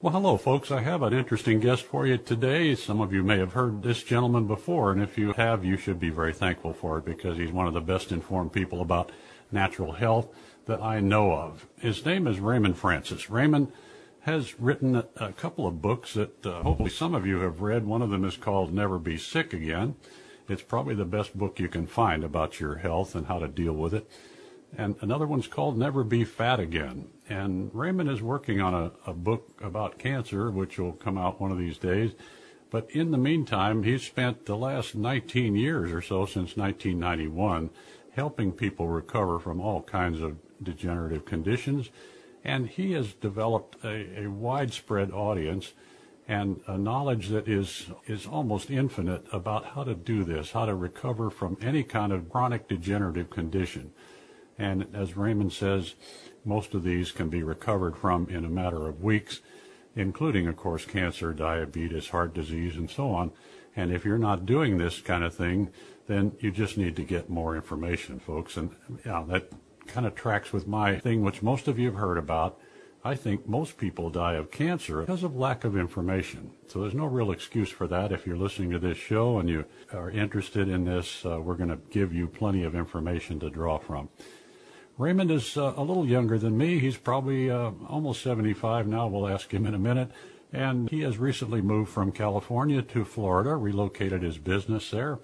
[0.00, 0.70] Well, hello, folks.
[0.70, 2.74] I have an interesting guest for you today.
[2.74, 5.98] Some of you may have heard this gentleman before, and if you have, you should
[5.98, 9.10] be very thankful for it because he's one of the best informed people about
[9.50, 10.28] natural health
[10.66, 11.66] that I know of.
[11.80, 13.28] His name is Raymond Francis.
[13.28, 13.72] Raymond
[14.26, 17.86] has written a, couple of books that uh, hopefully some of you have read.
[17.86, 19.94] One of them is called Never Be Sick Again.
[20.48, 23.72] It's probably the best book you can find about your health and how to deal
[23.72, 24.10] with it.
[24.76, 27.06] And another one's called Never Be Fat Again.
[27.28, 31.52] And Raymond is working on a, a book about cancer, which will come out one
[31.52, 32.10] of these days.
[32.68, 37.70] But in the meantime, he's spent the last 19 years or so, since 1991,
[38.10, 41.90] helping people recover from all kinds of degenerative conditions.
[42.46, 45.72] And he has developed a, a widespread audience
[46.28, 50.74] and a knowledge that is is almost infinite about how to do this, how to
[50.74, 53.90] recover from any kind of chronic degenerative condition.
[54.58, 55.96] And as Raymond says,
[56.44, 59.40] most of these can be recovered from in a matter of weeks,
[59.96, 63.32] including, of course, cancer, diabetes, heart disease, and so on.
[63.74, 65.70] And if you're not doing this kind of thing,
[66.06, 68.56] then you just need to get more information, folks.
[68.56, 68.70] And
[69.04, 69.50] yeah, that
[69.86, 72.58] kind of tracks with my thing, which most of you have heard about,
[73.04, 76.50] I think most people die of cancer because of lack of information.
[76.66, 78.10] So there's no real excuse for that.
[78.10, 81.70] If you're listening to this show and you are interested in this, uh, we're going
[81.70, 84.08] to give you plenty of information to draw from.
[84.98, 86.78] Raymond is uh, a little younger than me.
[86.80, 89.06] He's probably uh, almost 75 now.
[89.06, 90.10] We'll ask him in a minute.
[90.52, 95.18] And he has recently moved from California to Florida, relocated his business there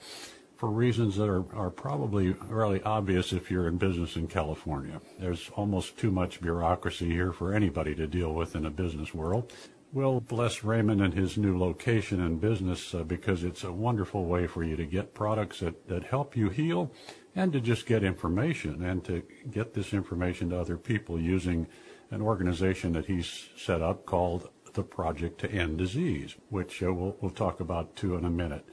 [0.62, 5.00] for reasons that are, are probably really obvious if you're in business in California.
[5.18, 9.52] There's almost too much bureaucracy here for anybody to deal with in a business world.
[9.92, 14.46] We'll bless Raymond and his new location and business uh, because it's a wonderful way
[14.46, 16.92] for you to get products that, that help you heal
[17.34, 21.66] and to just get information and to get this information to other people using
[22.12, 27.16] an organization that he's set up called the Project to End Disease, which uh, we'll,
[27.20, 28.64] we'll talk about too in a minute.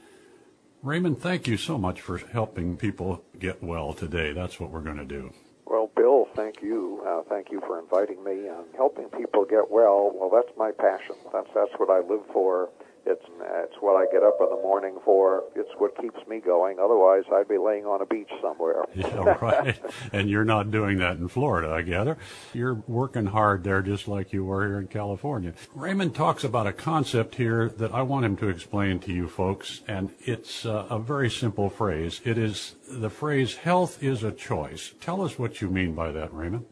[0.82, 4.32] Raymond, thank you so much for helping people get well today.
[4.32, 5.32] That's what we're going to do.
[5.66, 7.02] Well, Bill, thank you.
[7.06, 10.10] Uh, thank you for inviting me and helping people get well.
[10.14, 11.16] Well, that's my passion.
[11.32, 12.70] That's that's what I live for.
[13.06, 13.24] It's
[13.62, 15.44] it's what I get up in the morning for.
[15.54, 16.78] It's what keeps me going.
[16.78, 18.84] Otherwise, I'd be laying on a beach somewhere.
[18.94, 19.80] yeah, right.
[20.12, 22.18] and you're not doing that in Florida, I gather.
[22.52, 25.54] You're working hard there, just like you were here in California.
[25.74, 29.80] Raymond talks about a concept here that I want him to explain to you folks,
[29.88, 32.20] and it's uh, a very simple phrase.
[32.24, 36.32] It is the phrase "health is a choice." Tell us what you mean by that,
[36.34, 36.66] Raymond.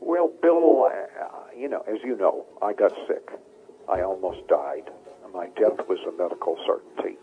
[0.00, 3.30] Well, Bill, uh, you know, as you know, I got sick.
[3.88, 4.90] I almost died
[5.36, 7.20] my death was a medical certainty.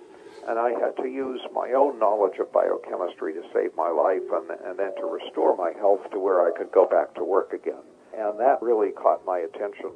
[0.47, 4.51] And I had to use my own knowledge of biochemistry to save my life and,
[4.69, 7.81] and then to restore my health to where I could go back to work again.
[8.13, 9.91] And that really caught my attention.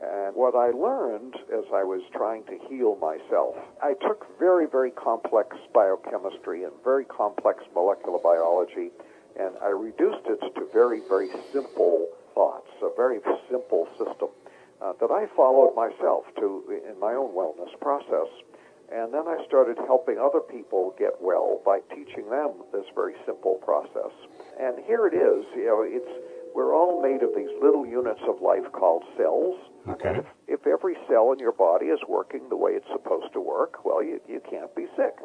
[0.00, 4.90] And what I learned as I was trying to heal myself, I took very, very
[4.90, 8.90] complex biochemistry and very complex molecular biology,
[9.38, 14.30] and I reduced it to very, very simple thoughts, a very simple system
[14.82, 18.28] uh, that I followed myself to in my own wellness process.
[18.92, 23.54] And then I started helping other people get well by teaching them this very simple
[23.64, 24.12] process.
[24.60, 25.46] And here it is.
[25.56, 26.12] You know, it's
[26.54, 29.56] we're all made of these little units of life called cells.
[29.88, 30.18] Okay.
[30.18, 33.84] If, if every cell in your body is working the way it's supposed to work,
[33.84, 35.16] well, you, you can't be sick.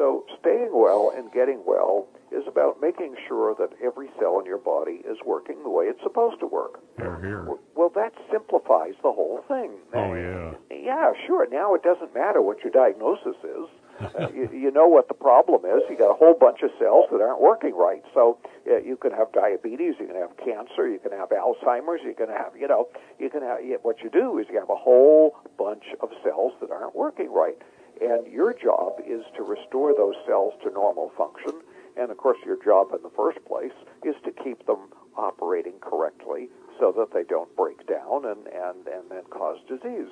[0.00, 4.56] So staying well and getting well is about making sure that every cell in your
[4.56, 6.80] body is working the way it's supposed to work.
[6.96, 7.46] Here, here.
[7.76, 9.72] Well, that simplifies the whole thing.
[9.92, 10.54] Oh, yeah.
[10.70, 11.46] Yeah, sure.
[11.50, 13.68] Now it doesn't matter what your diagnosis is.
[14.00, 15.82] uh, you, you know what the problem is.
[15.90, 18.02] You got a whole bunch of cells that aren't working right.
[18.14, 18.38] So
[18.72, 22.28] uh, you can have diabetes, you can have cancer, you can have Alzheimer's, you can
[22.30, 22.88] have, you know,
[23.18, 23.58] you can have.
[23.82, 27.60] What you do is you have a whole bunch of cells that aren't working right.
[28.00, 31.60] And your job is to restore those cells to normal function.
[31.96, 36.48] And of course, your job in the first place is to keep them operating correctly
[36.78, 40.08] so that they don't break down and, and, and then cause disease.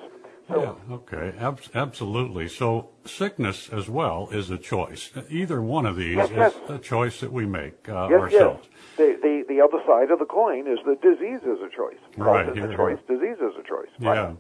[0.49, 2.49] So, yeah, okay, Ab- absolutely.
[2.49, 5.11] So sickness as well is a choice.
[5.31, 6.55] Either one of these yes, is yes.
[6.69, 8.69] a choice that we make uh, yes, ourselves.
[8.71, 8.97] Yes.
[8.97, 12.01] The, the, the other side of the coin is that disease is a choice.
[12.17, 13.91] Right, is here, a choice, disease is a choice.
[13.99, 14.11] Yeah.
[14.11, 14.37] Right.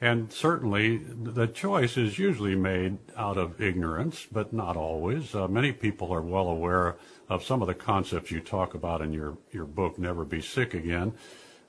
[0.00, 5.34] And certainly the choice is usually made out of ignorance, but not always.
[5.34, 6.96] Uh, many people are well aware
[7.28, 10.74] of some of the concepts you talk about in your, your book, Never Be Sick
[10.74, 11.14] Again,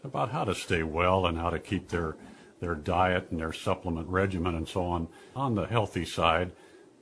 [0.04, 2.18] about how to stay well and how to keep their,
[2.60, 6.52] their diet and their supplement regimen and so on on the healthy side.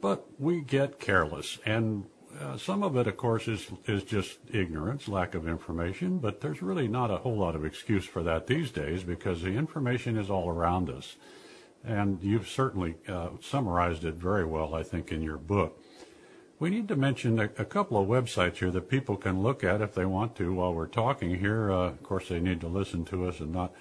[0.01, 2.05] But we get careless and
[2.39, 6.17] uh, some of it, of course, is is just ignorance, lack of information.
[6.17, 9.53] But there's really not a whole lot of excuse for that these days because the
[9.53, 11.15] information is all around us,
[11.83, 15.81] and you've certainly uh, summarized it very well, I think, in your book.
[16.57, 19.81] We need to mention a, a, couple of websites here that people can look at
[19.81, 21.69] if they want to while we're talking here.
[21.69, 23.73] Uh, of course, they need to listen to us and not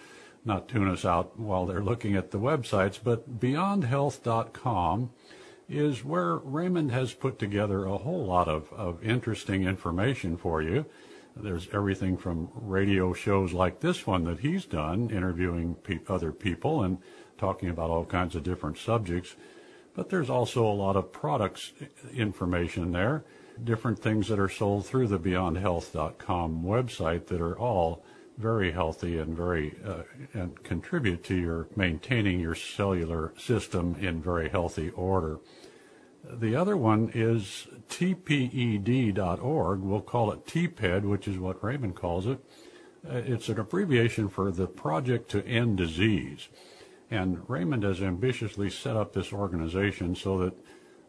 [0.45, 2.99] not tune us out while they're looking at the websites.
[3.03, 5.11] But BeyondHealth.com
[5.69, 10.85] is where Raymond has put together a whole lot of, of interesting information for you.
[11.37, 16.83] There's everything from radio shows like this one that he's done, interviewing pe- other people
[16.83, 16.99] and
[17.39, 19.35] talking about all kinds of different subjects.
[19.95, 23.25] But there's also a lot of products eh, information there,
[23.63, 28.05] different things that are sold through the BeyondHealth.com website that are all
[28.39, 34.49] very healthy and very uh, and contribute to your maintaining your cellular system in very
[34.49, 35.39] healthy order.
[36.25, 39.81] The other one is tped.org.
[39.81, 42.39] We'll call it TPED, which is what Raymond calls it.
[43.07, 46.49] Uh, it's an abbreviation for the Project to End Disease.
[47.11, 50.55] And Raymond has ambitiously set up this organization so that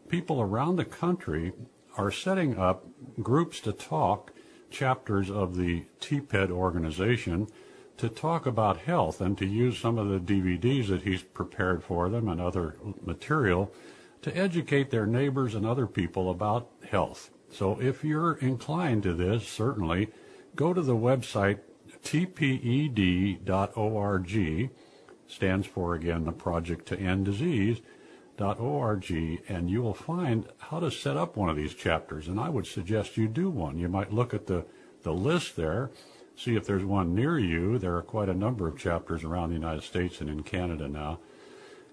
[0.08, 1.52] people around the country
[1.96, 2.86] are setting up
[3.22, 4.32] groups to talk
[4.70, 7.48] chapters of the TPED organization
[7.96, 12.08] to talk about health and to use some of the DVDs that he's prepared for
[12.08, 13.72] them and other material
[14.22, 17.30] to educate their neighbors and other people about health.
[17.50, 20.08] So if you're inclined to this, certainly
[20.54, 21.60] go to the website
[22.04, 23.40] tped.org,
[25.28, 27.80] stands for again the Project to End Disease,
[28.40, 29.10] org
[29.48, 32.28] and you will find how to set up one of these chapters.
[32.28, 33.78] And I would suggest you do one.
[33.78, 34.64] You might look at the,
[35.02, 35.90] the list there,
[36.36, 37.78] see if there's one near you.
[37.78, 41.20] There are quite a number of chapters around the United States and in Canada now.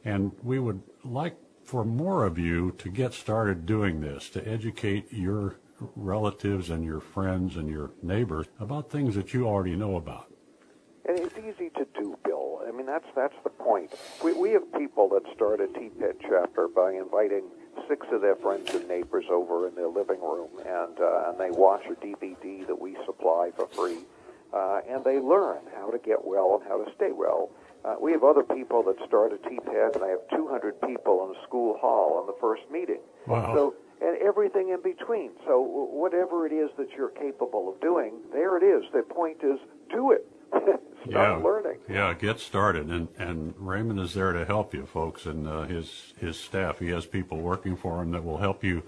[0.05, 5.11] And we would like for more of you to get started doing this, to educate
[5.11, 5.55] your
[5.95, 10.27] relatives and your friends and your neighbors about things that you already know about.
[11.05, 12.61] And it's easy to do, Bill.
[12.67, 13.91] I mean, that's that's the point.
[14.24, 17.43] We we have people that start a TPED chapter by inviting
[17.88, 21.51] six of their friends and neighbors over in their living room, and uh, and they
[21.51, 23.99] watch a DVD that we supply for free,
[24.53, 27.49] uh, and they learn how to get well and how to stay well.
[27.86, 31.36] Uh, we have other people that start a TPED, and I have 200 people in
[31.36, 33.01] a school hall on the first meeting.
[33.28, 33.53] Wow.
[33.53, 35.32] So and everything in between.
[35.47, 38.84] So whatever it is that you're capable of doing, there it is.
[38.91, 39.59] The point is,
[39.89, 40.28] do it.
[41.06, 41.36] Yeah.
[41.36, 41.80] learning.
[41.89, 46.14] Yeah, get started, and and Raymond is there to help you, folks, and uh, his
[46.18, 46.80] his staff.
[46.80, 48.84] He has people working for him that will help you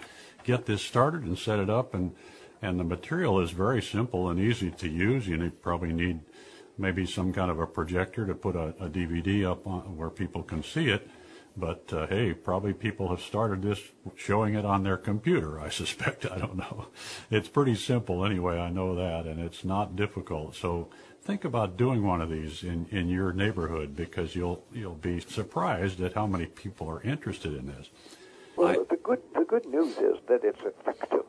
[0.46, 2.16] get this started and set it up, and
[2.62, 5.28] and the material is very simple and easy to use.
[5.28, 6.22] You need, probably need
[6.78, 10.42] maybe some kind of a projector to put a, a DVD up on where people
[10.42, 11.10] can see it.
[11.58, 13.80] But uh, hey, probably people have started this
[14.16, 15.60] showing it on their computer.
[15.60, 16.26] I suspect.
[16.30, 16.88] I don't know.
[17.30, 18.58] It's pretty simple anyway.
[18.58, 20.56] I know that, and it's not difficult.
[20.56, 20.90] So
[21.26, 26.00] think about doing one of these in, in your neighborhood because you'll you'll be surprised
[26.02, 27.90] at how many people are interested in this.
[28.56, 31.24] Well, I- the good the good news is that it's effective.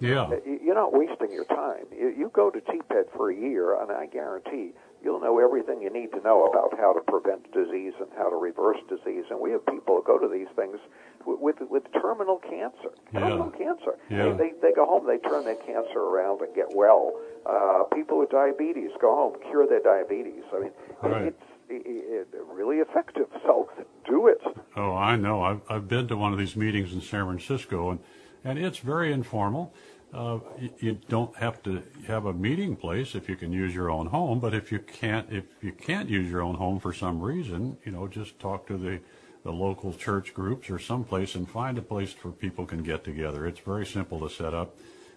[0.00, 1.86] Yeah, uh, You- You're not wasting your time.
[1.96, 4.72] You, you go to TPED for a year, and I guarantee
[5.02, 8.36] you'll know everything you need to know about how to prevent disease and how to
[8.36, 9.24] reverse disease.
[9.30, 10.78] And we have people who go to these things
[11.26, 12.90] with with, with terminal cancer.
[13.12, 13.20] Yeah.
[13.20, 13.98] Terminal cancer.
[14.10, 14.30] Yeah.
[14.32, 17.12] They, they they go home, they turn their cancer around and get well.
[17.46, 20.42] Uh, people with diabetes go home, cure their diabetes.
[20.54, 20.72] I mean,
[21.02, 21.22] Right.
[21.26, 23.26] it's it, it, really effective.
[23.44, 23.68] So
[24.06, 24.38] do it.
[24.76, 25.42] Oh, I know.
[25.42, 28.00] I've I've been to one of these meetings in San Francisco, and
[28.44, 29.72] and it's very informal.
[30.12, 30.38] Uh,
[30.78, 34.40] you, don't have to have a meeting place if you can use your own home.
[34.40, 37.92] But if you can't, if you can't use your own home for some reason, you
[37.92, 39.00] know, just talk to the
[39.44, 43.46] the local church groups or someplace and find a place where people can get together.
[43.46, 44.76] It's very simple to set up,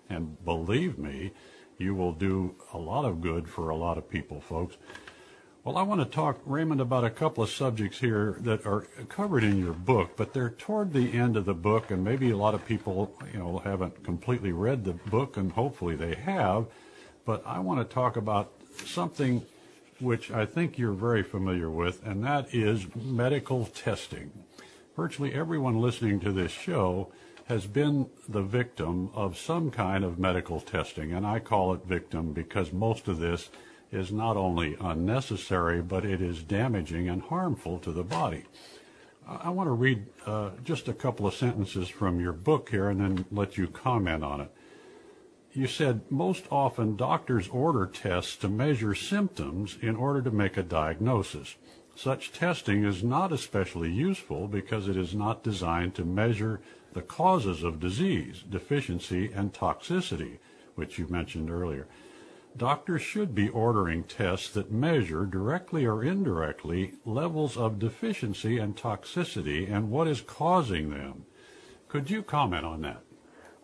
[0.10, 1.32] and believe me,
[1.78, 4.76] you will do a lot of good for a lot of people, folks.
[5.64, 9.44] Well, I want to talk, Raymond, about a couple of subjects here that are covered
[9.44, 12.56] in your book, but they're toward the end of the book, and maybe a lot
[12.56, 16.66] of people, you know, haven't completely read the book, and hopefully they have.
[17.26, 18.52] But I want to talk about
[18.86, 19.46] something
[20.00, 24.32] which I think you're very familiar with, and that is medical testing.
[24.98, 27.12] Virtually everyone listening to this show
[27.46, 32.34] has been the victim of some kind of medical testing, and I call it victim
[32.34, 33.50] because most of this
[33.92, 38.46] is not only unnecessary, but it is damaging and harmful to the body.
[39.28, 43.00] I want to read uh, just a couple of sentences from your book here and
[43.00, 44.52] then let you comment on it.
[45.54, 50.64] You said most often doctors order tests to measure symptoms in order to make a
[50.64, 51.56] diagnosis.
[51.96, 56.62] Such testing is not especially useful because it is not designed to measure
[56.94, 60.40] the causes of disease, deficiency, and toxicity,
[60.76, 61.88] which you mentioned earlier.
[62.58, 69.72] Doctors should be ordering tests that measure, directly or indirectly, levels of deficiency and toxicity
[69.72, 71.26] and what is causing them.
[71.88, 73.02] Could you comment on that?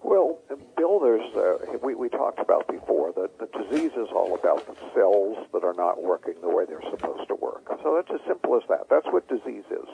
[0.04, 0.40] Well,
[0.78, 4.76] Bill, there's uh, we, we talked about before that the disease is all about the
[4.96, 7.68] cells that are not working the way they're supposed to work.
[7.84, 8.88] So that's as simple as that.
[8.90, 9.88] That's what disease is.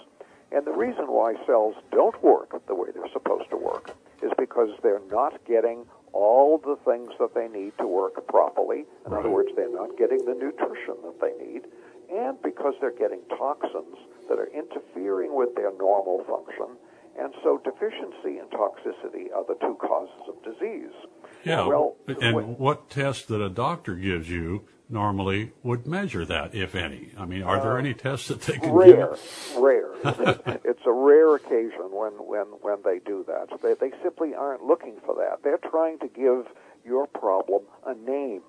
[0.51, 4.69] And the reason why cells don't work the way they're supposed to work is because
[4.83, 8.85] they're not getting all the things that they need to work properly.
[9.05, 9.19] In right.
[9.19, 11.63] other words, they're not getting the nutrition that they need,
[12.13, 13.97] and because they're getting toxins
[14.29, 16.77] that are interfering with their normal function.
[17.19, 20.93] And so deficiency and toxicity are the two causes of disease.
[21.43, 21.67] Yeah.
[21.67, 27.11] Well, and what test that a doctor gives you normally would measure that, if any?
[27.17, 29.57] I mean, are there uh, any tests that they can rare, give?
[29.57, 30.59] Rare, rare.
[30.63, 33.61] it's a rare occasion when when when they do that.
[33.61, 35.43] They they simply aren't looking for that.
[35.43, 36.47] They're trying to give
[36.85, 38.43] your problem a name,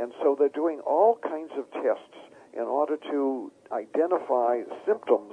[0.00, 2.16] and so they're doing all kinds of tests
[2.54, 5.32] in order to identify symptoms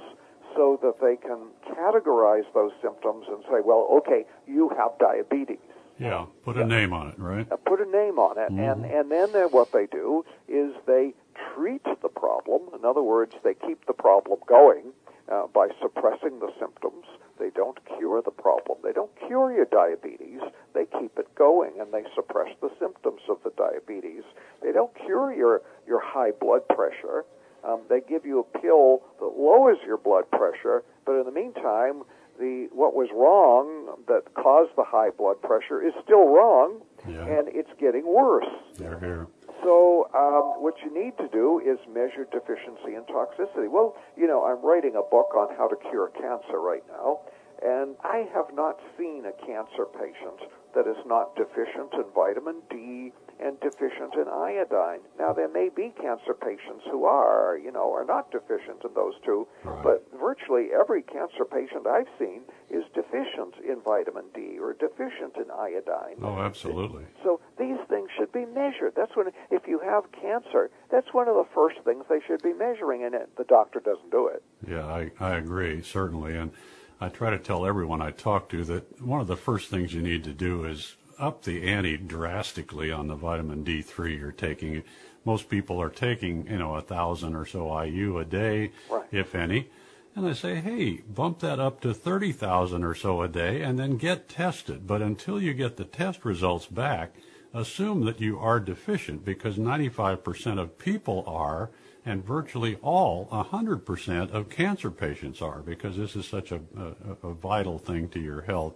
[0.54, 5.58] so that they can categorize those symptoms and say, well, okay, you have diabetes.
[5.98, 6.66] Yeah, put a yeah.
[6.66, 7.50] name on it, right?
[7.50, 8.58] Uh, put a name on it, mm-hmm.
[8.58, 11.14] and and then what they do is they
[11.54, 12.62] treat the problem.
[12.74, 14.92] In other words, they keep the problem going
[15.30, 17.06] uh, by suppressing the symptoms.
[17.38, 18.78] They don't cure the problem.
[18.82, 20.40] They don't cure your diabetes.
[20.72, 24.22] They keep it going, and they suppress the symptoms of the diabetes.
[24.62, 27.24] They don't cure your your high blood pressure.
[27.64, 32.02] Um, they give you a pill that lowers your blood pressure, but in the meantime,
[32.38, 37.24] the what was wrong that caused the high blood pressure is still wrong, yeah.
[37.26, 38.48] and it's getting worse.
[38.78, 39.26] Here, here.
[39.62, 43.70] So um, what you need to do is measure deficiency and toxicity.
[43.70, 47.20] Well, you know, I'm writing a book on how to cure cancer right now,
[47.64, 53.12] and I have not seen a cancer patient that is not deficient in vitamin D
[53.40, 55.00] and deficient in iodine.
[55.18, 59.14] Now, there may be cancer patients who are, you know, are not deficient in those
[59.24, 59.82] two, right.
[59.82, 65.50] but virtually every cancer patient I've seen is deficient in vitamin D or deficient in
[65.50, 66.16] iodine.
[66.22, 67.04] Oh, absolutely.
[67.22, 68.94] So these things should be measured.
[68.96, 72.52] That's when, if you have cancer, that's one of the first things they should be
[72.52, 74.42] measuring, and it, the doctor doesn't do it.
[74.68, 76.36] Yeah, I, I agree, certainly.
[76.36, 76.52] And
[77.00, 80.02] I try to tell everyone I talk to that one of the first things you
[80.02, 84.82] need to do is up the ante drastically on the vitamin D3 you're taking.
[85.24, 89.04] Most people are taking, you know, a thousand or so IU a day, right.
[89.10, 89.68] if any.
[90.16, 93.96] And I say, hey, bump that up to 30,000 or so a day and then
[93.96, 94.86] get tested.
[94.86, 97.14] But until you get the test results back,
[97.52, 101.70] assume that you are deficient because 95% of people are
[102.06, 107.32] and virtually all, 100% of cancer patients are because this is such a, a, a
[107.32, 108.74] vital thing to your health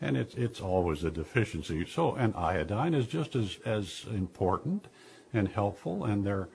[0.00, 1.86] and it's it's always a deficiency.
[1.86, 4.86] So, and iodine is just as as important
[5.32, 6.48] and helpful, and they're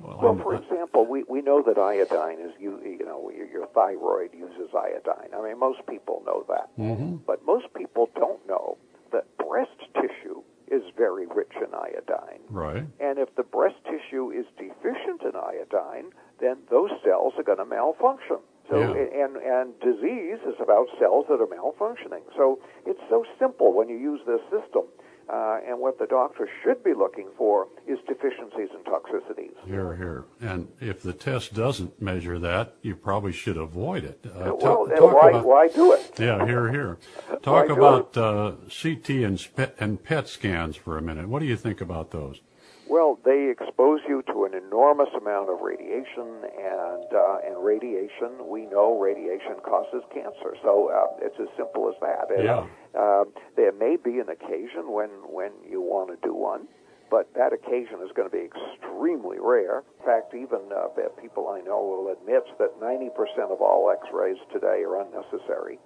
[0.00, 0.18] well.
[0.20, 4.30] well for example, we we know that iodine is you you know your, your thyroid
[4.34, 5.30] uses iodine.
[5.36, 7.16] I mean, most people know that, mm-hmm.
[7.26, 8.78] but most people don't know
[9.12, 12.40] that breast tissue is very rich in iodine.
[12.50, 12.84] Right.
[13.00, 17.64] And if the breast tissue is deficient in iodine, then those cells are going to
[17.64, 18.38] malfunction.
[18.68, 19.24] So yeah.
[19.24, 22.22] and and disease is about cells that are malfunctioning.
[22.36, 24.84] So it's so simple when you use this system.
[25.30, 29.52] Uh, and what the doctor should be looking for is deficiencies and toxicities.
[29.66, 30.24] Here, here.
[30.40, 34.24] And if the test doesn't measure that, you probably should avoid it.
[34.24, 36.12] Uh, well, talk, talk why, about, why do it?
[36.18, 36.98] Yeah, here, here.
[37.42, 39.46] Talk about uh, CT and,
[39.78, 41.28] and PET scans for a minute.
[41.28, 42.40] What do you think about those?
[42.88, 48.64] Well, they expose you to an enormous amount of radiation, and uh, and radiation, we
[48.64, 50.56] know radiation causes cancer.
[50.62, 52.32] So uh, it's as simple as that.
[52.34, 52.66] And, yeah.
[52.98, 53.24] Uh,
[53.56, 56.66] there may be an occasion when when you want to do one,
[57.10, 59.84] but that occasion is going to be extremely rare.
[60.00, 60.88] In fact, even uh,
[61.20, 65.78] people I know will admit that 90% of all X-rays today are unnecessary.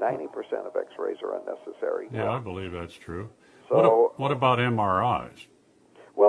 [0.00, 2.08] 90% of X-rays are unnecessary.
[2.12, 3.30] Yeah, I believe that's true.
[3.68, 5.46] So, what, what about MRIs?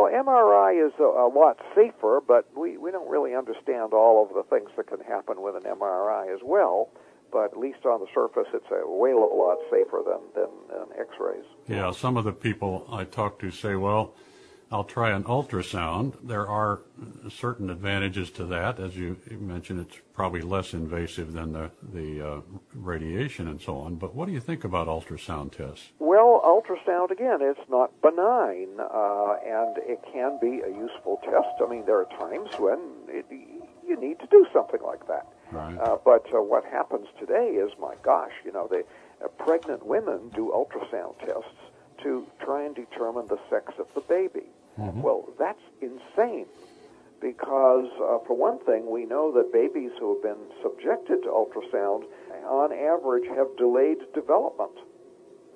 [0.05, 4.35] Well, MRI is a, a lot safer, but we, we don't really understand all of
[4.35, 6.89] the things that can happen with an MRI as well.
[7.31, 10.99] But at least on the surface, it's a way a lot safer than, than, than
[10.99, 11.43] X-rays.
[11.67, 14.13] Yeah, some of the people I talk to say, well,
[14.71, 16.15] I'll try an ultrasound.
[16.23, 16.81] There are
[17.29, 18.79] certain advantages to that.
[18.79, 22.41] As you mentioned, it's probably less invasive than the, the uh,
[22.73, 23.95] radiation and so on.
[23.95, 25.89] But what do you think about ultrasound tests?
[25.99, 31.59] Well, ultrasound, again, it's not benign, uh, and it can be a useful test.
[31.59, 32.79] I mean, there are times when
[33.09, 33.25] it,
[33.85, 35.27] you need to do something like that.
[35.51, 35.77] Right.
[35.77, 38.83] Uh, but uh, what happens today is, my gosh, you know, the
[39.23, 41.59] uh, pregnant women do ultrasound tests
[42.03, 44.47] to try and determine the sex of the baby.
[44.79, 45.01] Mm-hmm.
[45.01, 46.45] Well, that's insane
[47.21, 52.03] because, uh, for one thing, we know that babies who have been subjected to ultrasound,
[52.45, 54.77] on average, have delayed development.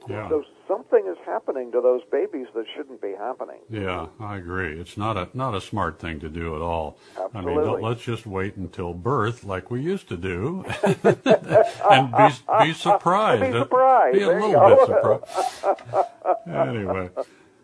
[0.08, 0.30] Yeah.
[0.30, 3.60] So something is happening to those babies that shouldn't be happening.
[3.70, 4.80] Yeah, I agree.
[4.80, 6.98] It's not a not a smart thing to do at all.
[7.18, 7.64] Absolutely.
[7.64, 12.30] I mean, let's just wait until birth, like we used to do, and be
[12.64, 13.42] be surprised.
[13.42, 14.16] Be surprised.
[14.16, 16.08] Be a There little bit surprised.
[16.48, 17.10] anyway,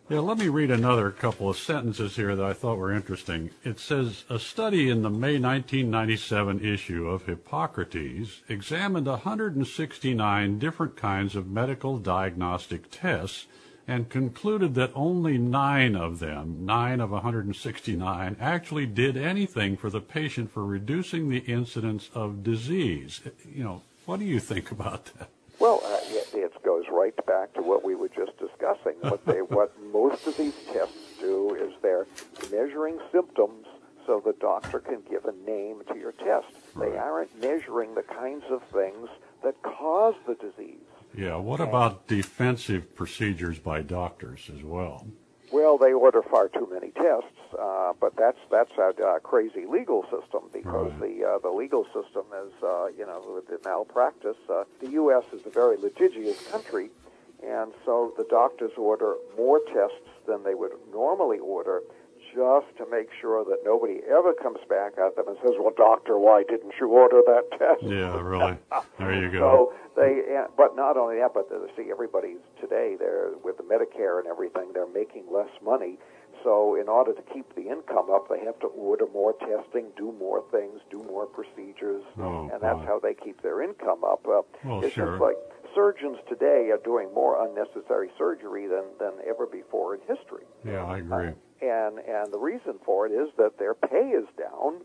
[0.10, 0.20] yeah.
[0.20, 3.52] Let me read another couple of sentences here that I thought were interesting.
[3.64, 11.36] It says a study in the May 1997 issue of Hippocrates examined 169 different kinds
[11.36, 13.48] of medical diagnostic tests
[13.88, 20.02] and concluded that only nine of them, nine of 169, actually did anything for the
[20.02, 23.22] patient for reducing the incidence of disease.
[23.48, 25.30] You know, what do you think about that?
[25.60, 28.35] Well, uh, it, it goes right back to what we were just
[28.66, 29.10] discussing.
[29.10, 32.08] What they, what most of these tests do is they're
[32.52, 33.66] measuring symptoms
[34.06, 36.48] so the doctor can give a name to your test.
[36.80, 39.10] They aren't measuring the kinds of things
[39.44, 40.78] that cause the disease.
[41.18, 45.08] Yeah, what about defensive procedures by doctors as well?
[45.52, 50.04] Well, they order far too many tests, uh, but that's that's a uh, crazy legal
[50.04, 51.20] system because Right.
[51.20, 54.38] the uh, the legal system is uh, you know with the malpractice.
[54.50, 55.24] Uh, the U.S.
[55.32, 56.90] is a very litigious country,
[57.44, 61.82] and so the doctors order more tests than they would normally order.
[62.34, 66.20] Just to make sure that nobody ever comes back at them and says, "Well, doctor,
[66.20, 68.58] why didn't you order that test?" Yeah, really.
[69.00, 69.72] There you go.
[69.96, 72.98] So they, uh, but not only that, but they see everybody's today.
[73.00, 74.74] They're with the Medicare and everything.
[74.74, 75.98] They're making less money.
[76.44, 80.12] So in order to keep the income up, they have to order more testing, do
[80.20, 84.26] more things, do more procedures, Oh, and that's how they keep their income up.
[84.28, 85.12] Uh, Well, it's sure.
[85.12, 85.38] just like
[85.74, 91.00] surgeons today are doing more unnecessary surgery than than ever before in history Yeah, I
[91.00, 91.34] agree.
[91.62, 94.82] and and the reason for it is that their pay is down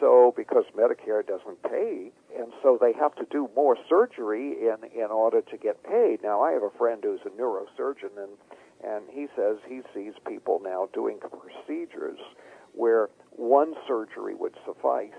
[0.00, 5.10] so because medicare doesn't pay and so they have to do more surgery in in
[5.10, 8.32] order to get paid now i have a friend who's a neurosurgeon and
[8.86, 12.18] and he says he sees people now doing procedures
[12.72, 15.12] where one surgery would suffice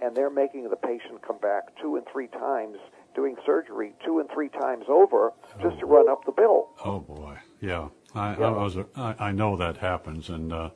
[0.00, 2.76] and they're making the patient come back two and three times
[3.14, 7.36] doing surgery two and three times over just to run up the bill Oh boy,
[7.60, 7.88] yeah.
[8.14, 10.70] I, I was I, I know that happens, and uh,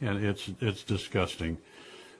[0.00, 1.58] and it's it's disgusting.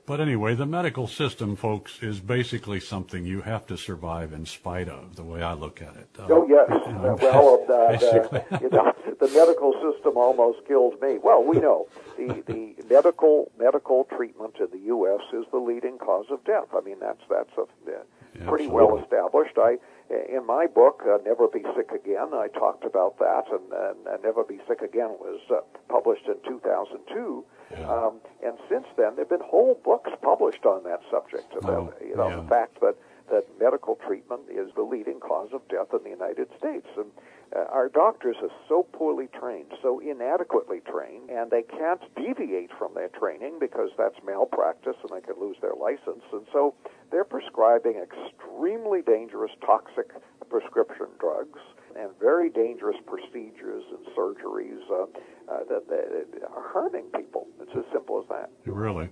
[0.06, 4.88] But anyway, the medical system, folks, is basically something you have to survive in spite
[4.88, 5.16] of.
[5.16, 6.08] The way I look at it.
[6.18, 6.68] Uh, Oh yes.
[6.70, 8.42] know, well, uh, basically.
[8.50, 8.92] the, you know,
[9.24, 11.18] the medical system almost killed me.
[11.22, 11.86] Well, we know
[12.18, 15.20] the the medical medical treatment in the U.S.
[15.32, 16.68] is the leading cause of death.
[16.76, 19.56] I mean, that's that's a, uh, pretty well established.
[19.56, 19.78] I
[20.10, 24.16] in my book, uh, Never Be Sick Again, I talked about that, and, and uh,
[24.22, 27.44] Never Be Sick Again was uh, published in 2002.
[27.70, 27.90] Yeah.
[27.90, 31.54] Um, and since then, there have been whole books published on that subject.
[31.56, 32.36] About, Oh, you know, yeah.
[32.36, 32.96] the fact that
[33.30, 36.86] that medical treatment is the leading cause of death in the United States.
[36.96, 37.06] And
[37.54, 42.94] uh, our doctors are so poorly trained, so inadequately trained, and they can't deviate from
[42.94, 46.24] their training because that's malpractice and they could lose their license.
[46.32, 46.74] And so
[47.10, 50.10] they're prescribing extremely dangerous, toxic
[50.50, 51.60] prescription drugs
[51.96, 55.04] and very dangerous procedures and surgeries uh,
[55.50, 57.46] uh, that, that are harming people.
[57.60, 58.50] It's as simple as that.
[58.66, 59.10] Really?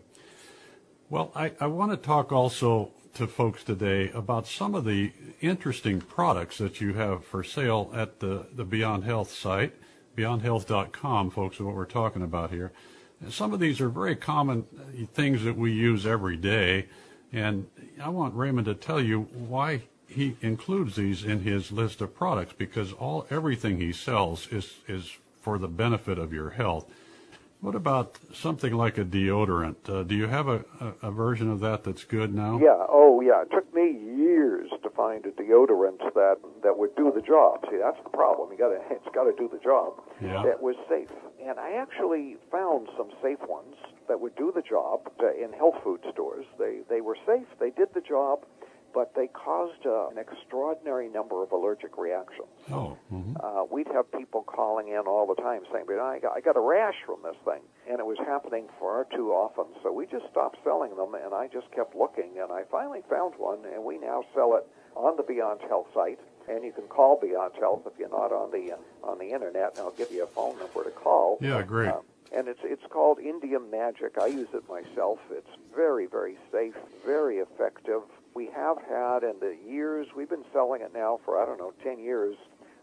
[1.09, 6.01] Well, I, I want to talk also to folks today about some of the interesting
[6.01, 9.75] products that you have for sale at the, the Beyond Health site.
[10.17, 12.73] BeyondHealth.com, folks, is what we're talking about here.
[13.21, 14.65] And some of these are very common
[15.13, 16.89] things that we use every day.
[17.33, 17.67] And
[18.03, 22.55] I want Raymond to tell you why he includes these in his list of products
[22.57, 26.87] because all everything he sells is, is for the benefit of your health.
[27.63, 29.89] What about something like a deodorant?
[29.89, 32.59] Uh, do you have a, a, a version of that that's good now?
[32.59, 32.87] Yeah.
[32.89, 33.43] Oh, yeah.
[33.43, 33.87] It took me
[34.17, 37.65] years to find a deodorant that that would do the job.
[37.71, 38.51] See, that's the problem.
[38.51, 39.95] You got to it's got to do the job.
[40.21, 40.43] Yeah.
[40.43, 43.77] That was safe, and I actually found some safe ones
[44.09, 46.47] that would do the job in health food stores.
[46.59, 47.47] They they were safe.
[47.61, 48.41] They did the job,
[48.95, 52.49] but they caused uh, an extraordinary number of allergic reactions.
[52.71, 52.97] Oh.
[53.11, 56.41] hmm Uh, we'd have people calling in all the time saying, "But I got, I
[56.41, 59.67] got a rash from this thing," and it was happening far too often.
[59.83, 63.35] So we just stopped selling them, and I just kept looking, and I finally found
[63.39, 64.65] one, and we now sell it
[64.95, 66.19] on the Beyond Health site.
[66.49, 69.71] And you can call Beyond Health if you're not on the uh, on the internet,
[69.77, 71.39] and I'll give you a phone number to call.
[71.41, 71.89] Yeah, great.
[71.89, 72.01] Uh,
[72.37, 74.19] and it's it's called Indium Magic.
[74.19, 75.19] I use it myself.
[75.31, 76.75] It's very very safe,
[77.07, 78.03] very effective.
[78.35, 81.73] We have had in the years we've been selling it now for I don't know
[81.85, 82.37] ten years.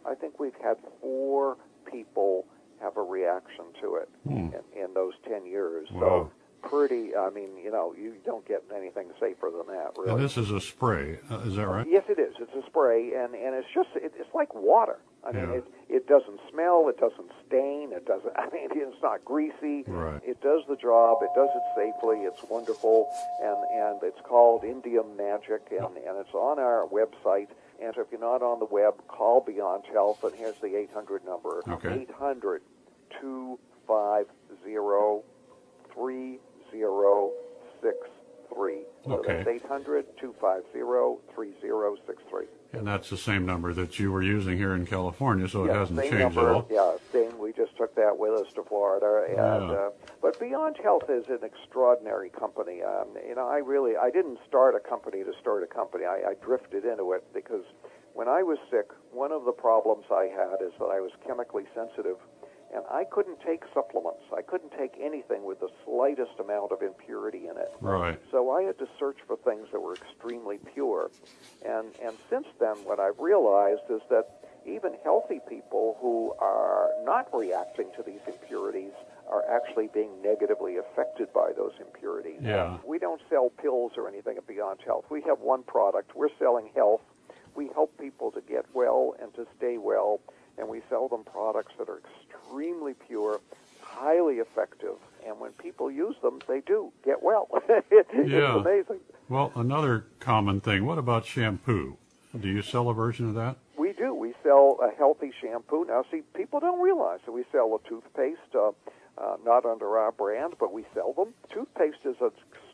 [0.06, 1.58] I think we've had four
[1.90, 2.46] people
[2.82, 4.50] have a reaction to it Hmm.
[4.76, 5.88] in, in those ten years.
[5.92, 6.30] Wow.
[6.64, 7.16] So pretty.
[7.16, 10.12] I mean, you know, you don't get anything safer than that, really.
[10.12, 11.20] And this is a spray.
[11.32, 11.86] Uh, is that right?
[11.90, 12.36] Yes, it is.
[12.40, 15.00] It's a spray, and and it's just it, it's like water.
[15.24, 15.56] I mean, Yeah.
[15.58, 18.32] it it doesn't smell, it doesn't stain, it doesn't.
[18.38, 19.84] I mean, it's not greasy.
[19.88, 20.22] Right.
[20.24, 21.24] It does the job.
[21.24, 22.24] It does it safely.
[22.26, 23.10] It's wonderful,
[23.42, 27.50] and and it's called Indium Magic, and and it's on our website.
[27.82, 31.64] And if you're not on the web, call Beyond Health, and here's the 800 number.
[31.68, 32.02] Okay.
[32.10, 32.62] 800
[33.22, 35.24] 250
[35.94, 38.86] 3063.
[39.06, 39.34] So Okay.
[39.44, 40.80] that's 800 250
[41.34, 42.48] 3063.
[42.72, 46.00] And that's the same number that you were using here in California, so it hasn't
[46.02, 46.50] changed number.
[46.50, 46.68] at all.
[46.70, 47.36] Yeah, same.
[47.40, 49.76] We just took that with us to Florida, and Yeah.
[49.76, 49.90] uh,
[50.22, 52.84] but Beyond Health is an extraordinary company.
[52.84, 56.06] Um, you know, I really I didn't start a company to start a company.
[56.06, 57.66] I, I drifted into it because
[58.14, 61.66] when I was sick, one of the problems I had is that I was chemically
[61.74, 62.18] sensitive,
[62.74, 64.24] and I couldn't take supplements.
[64.36, 67.72] I couldn't take anything with the slightest amount of impurity in it.
[67.82, 68.20] Right.
[68.32, 71.12] So I had to search for things that were extremely pure.
[71.66, 74.26] And and since then what I've realized is that
[74.66, 78.92] even healthy people who are not reacting to these impurities
[79.30, 82.40] are actually being negatively affected by those impurities.
[82.42, 82.78] Yeah.
[82.86, 85.06] We don't sell pills or anything at Beyond Health.
[85.10, 86.16] We have one product.
[86.16, 87.02] We're selling health.
[87.56, 90.20] We help people to get well and to stay well,
[90.60, 92.02] and we sell them products that are
[92.32, 93.40] extremely pure,
[93.82, 94.96] highly effective,
[95.26, 97.48] and when people use them, they do get well.
[97.92, 98.60] It's Yeah.
[98.60, 99.00] amazing.
[99.30, 100.86] Well, another common thing.
[100.86, 101.98] What about shampoo?
[102.40, 103.58] Do you sell a version of that?
[103.78, 104.14] We do.
[104.14, 105.86] We sell a healthy shampoo.
[105.86, 108.72] Now, see, people don't realize that we sell a toothpaste, uh,
[109.18, 111.34] uh, not under our brand, but we sell them.
[111.52, 112.32] Toothpaste is an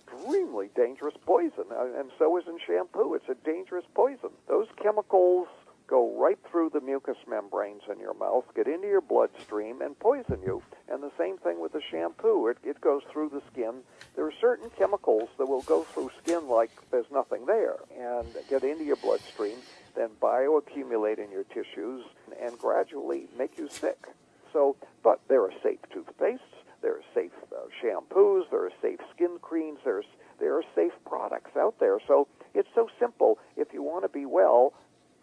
[0.08, 3.14] extremely dangerous poison, uh, and so is in shampoo.
[3.14, 4.30] It's a dangerous poison.
[4.48, 5.48] Those chemicals
[5.88, 10.42] go right through the mucous membranes in your mouth, get into your bloodstream, and poison
[10.44, 10.62] you.
[10.90, 12.48] And the same thing with the shampoo.
[12.48, 13.82] It, it goes through the skin.
[14.16, 18.64] There are certain chemicals that will go through skin like there's nothing there and get
[18.64, 19.58] into your bloodstream,
[19.96, 22.04] then bioaccumulate in your tissues,
[22.42, 24.08] and gradually make you sick.
[24.54, 26.40] So, but there are safe toothpastes,
[26.82, 30.06] there are safe uh, shampoos, there are safe skin creams, there's
[30.40, 31.98] there are safe products out there.
[32.08, 33.40] So it's so simple.
[33.56, 34.74] If you want to be well,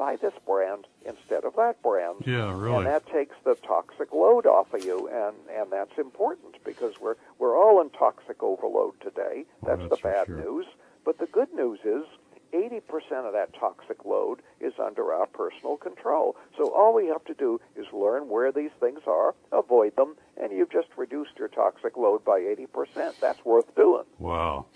[0.03, 2.17] buy this brand instead of that brand.
[2.27, 2.79] Yeah, really.
[2.79, 7.15] And that takes the toxic load off of you, and and that's important because we're
[7.39, 9.45] we're all in toxic overload today.
[9.45, 10.37] Oh, That's, that's the bad sure.
[10.37, 10.67] news.
[11.05, 12.05] But the good news is.
[12.55, 12.83] 80%
[13.27, 16.37] of that toxic load is under our personal control.
[16.59, 20.53] So all we have to do is learn where these things are, avoid them, and
[20.53, 23.19] you've just reduced your toxic load by 80%.
[23.23, 24.05] That's worth doing.
[24.19, 24.67] Wow.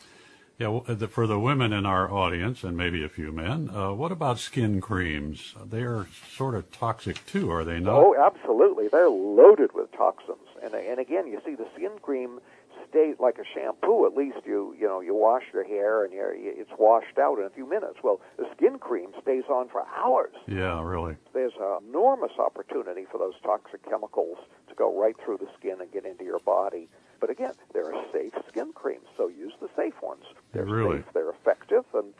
[0.59, 4.11] Yeah, the, for the women in our audience, and maybe a few men, uh, what
[4.11, 5.55] about skin creams?
[5.63, 7.97] They are sort of toxic too, are they not?
[7.99, 8.89] Oh, absolutely.
[8.89, 10.49] They're loaded with toxins.
[10.63, 12.41] And and again, you see the skin cream
[12.89, 14.07] stays like a shampoo.
[14.07, 17.45] At least you you know you wash your hair and you're, it's washed out in
[17.45, 17.99] a few minutes.
[18.03, 20.35] Well, the skin cream stays on for hours.
[20.49, 21.17] Yeah, really.
[21.35, 24.39] There's an enormous opportunity for those toxic chemicals
[24.69, 26.89] to go right through the skin and get into your body.
[27.21, 30.25] But again, there are safe skin creams, so use the safe ones.
[30.53, 30.99] They're Really?
[30.99, 32.13] safe, they're effective, and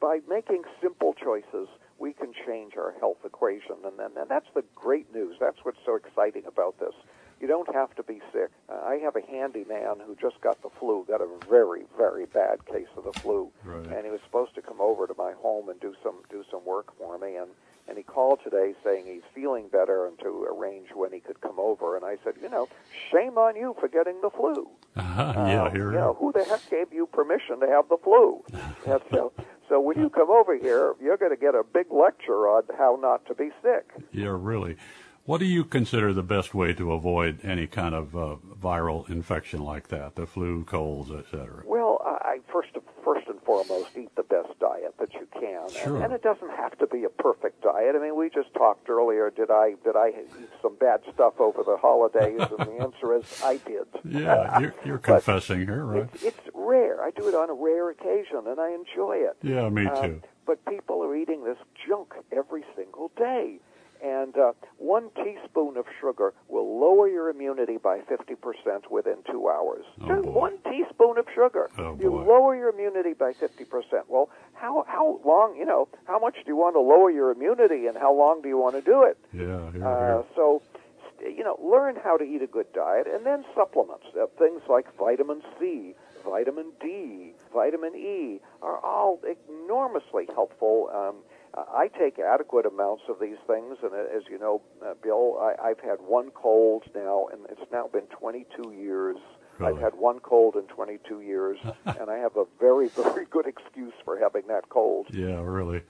[0.00, 1.68] by making simple choices,
[1.98, 3.76] we can change our health equation.
[3.84, 5.36] And, then and that's the great news.
[5.40, 6.92] That's what's so exciting about this.
[7.40, 8.50] You don't have to be sick.
[8.68, 12.64] Uh, I have a handyman who just got the flu, got a very, very bad
[12.66, 13.86] case of the flu, Right.
[13.86, 16.64] and he was supposed to come over to my home and do some do some
[16.64, 17.36] work for me.
[17.36, 17.50] And
[17.88, 21.58] and he called today saying he's feeling better and to arrange when he could come
[21.58, 21.96] over.
[21.96, 22.68] And I said, you know,
[23.12, 24.68] shame on you for getting the flu.
[24.96, 25.92] Uh-huh, yeah, Uh, here.
[25.92, 28.42] You know, who the heck gave you permission to have the flu?
[28.86, 29.32] And so,
[29.68, 32.98] so when you come over here, you're going to get a big lecture on how
[33.00, 33.90] not to be sick.
[34.12, 34.76] Yeah, really.
[35.26, 39.60] What do you consider the best way to avoid any kind of uh, viral infection
[39.60, 41.62] like that, the flu, colds, etc.?
[41.64, 45.96] Well, I first first and foremost eat the best diet that you can, sure.
[45.96, 47.94] and, and, it doesn't have to be a perfect diet.
[47.96, 49.30] I mean, we just talked earlier.
[49.30, 52.40] Did I did I eat some bad stuff over the holidays?
[52.40, 53.86] and the answer is I did.
[54.04, 56.08] Yeah, you're, you're confessing here, right?
[56.14, 57.02] It's, it's, rare.
[57.02, 59.36] I do it on a rare occasion, and I enjoy it.
[59.42, 60.22] Yeah, me um, too.
[60.46, 63.58] but people are eating this junk every single day.
[64.04, 69.84] And uh, one teaspoon of sugar will lower your immunity by 50% within two hours.
[70.02, 70.30] Oh, Just boy.
[70.32, 71.70] one teaspoon of sugar.
[71.78, 72.24] Oh, you boy.
[72.28, 73.64] lower your immunity by 50%.
[74.08, 77.86] Well, how, how long, you know, how much do you want to lower your immunity
[77.86, 79.16] and how long do you want to do it?
[79.32, 80.24] Yeah, here, Uh, here.
[80.36, 80.60] so,
[81.16, 84.04] st- you know, learn how to eat a good diet and then supplements.
[84.14, 85.94] Uh, things like vitamin C,
[86.26, 90.90] vitamin D, vitamin E are all enormously helpful.
[90.92, 91.16] Um,
[91.56, 95.68] I take adequate amounts of these things, and uh, as you know, uh, Bill, I,
[95.68, 99.16] I've had one cold now, and it's now been 22 years.
[99.58, 99.72] Really?
[99.72, 103.94] I've had one cold in 22 years, and I have a very, very good excuse
[104.04, 105.06] for having that cold.
[105.12, 105.82] Yeah, really.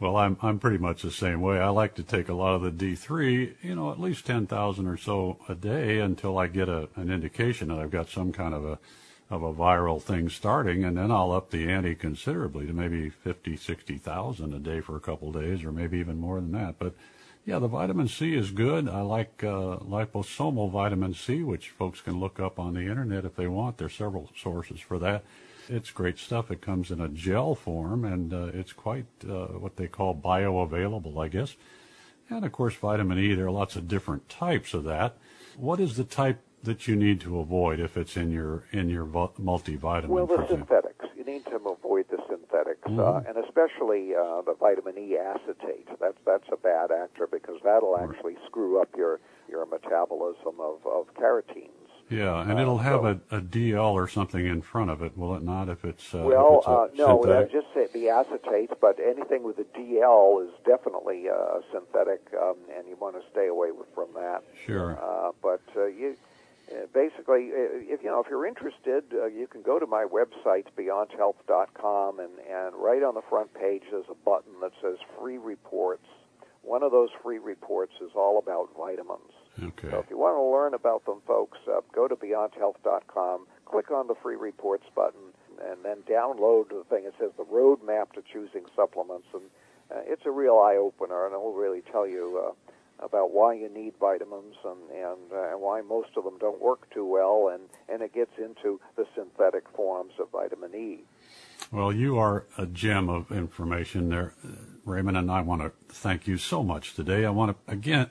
[0.00, 1.60] Well, I'm I'm pretty much the same way.
[1.60, 4.96] I like to take a lot of the D3, you know, at least 10,000 or
[4.96, 8.64] so a day until I get a an indication that I've got some kind of
[8.64, 8.78] a
[9.30, 13.56] of a viral thing starting, and then I'll up the ante considerably to maybe 50,
[13.56, 16.78] 60,000 a day for a couple days, or maybe even more than that.
[16.78, 16.94] But
[17.46, 18.88] yeah, the vitamin C is good.
[18.88, 23.36] I like uh, liposomal vitamin C, which folks can look up on the internet if
[23.36, 23.78] they want.
[23.78, 25.24] There's several sources for that.
[25.68, 26.50] It's great stuff.
[26.50, 31.22] It comes in a gel form, and uh, it's quite uh, what they call bioavailable,
[31.22, 31.56] I guess.
[32.30, 33.34] And of course, vitamin E.
[33.34, 35.16] There are lots of different types of that.
[35.56, 39.04] What is the type that you need to avoid if it's in your in your
[39.06, 40.06] multivitamin?
[40.08, 41.06] Well, the synthetics.
[41.16, 43.28] You need to avoid the synthetics, uh, Mhm.
[43.28, 45.88] and especially uh, the vitamin E acetate.
[46.00, 48.08] That's that's a bad actor because that'll Right.
[48.10, 51.70] actually screw up your your metabolism of of carotenes.
[52.10, 55.16] Yeah, and Uh, it'll have so- a, a DL or something in front of it,
[55.16, 55.68] will it not?
[55.70, 57.52] If it's uh, if well, it's a uh, no, uh, synthetic?
[57.52, 62.86] just say the acetate, but anything with a DL is definitely uh, synthetic, um, and
[62.88, 64.42] you want to stay away from that.
[64.66, 64.98] Sure.
[65.00, 66.16] Uh, but uh, you uh,
[66.92, 70.66] basically, uh, if you know, if you're interested, uh, you can go to my website
[70.78, 76.06] beyondhealth.com, and and right on the front page there's a button that says free reports.
[76.62, 79.32] One of those free reports is all about vitamins.
[79.62, 79.90] Okay.
[79.90, 84.06] So if you want to learn about them, folks, uh, go to beyondhealth.com, click on
[84.06, 87.04] the free reports button, and then download the thing.
[87.04, 89.42] It says the roadmap to choosing supplements, and
[89.90, 92.52] uh, it's a real eye opener, and it will really tell you uh,
[93.04, 97.04] about why you need vitamins and and, uh, why most of them don't work too
[97.04, 101.04] well, and and it gets into the synthetic forms of vitamin E.
[101.70, 104.48] Well, you are a gem of information there, uh,
[104.84, 107.24] Raymond, and I want to thank you so much today.
[107.24, 108.10] I want to again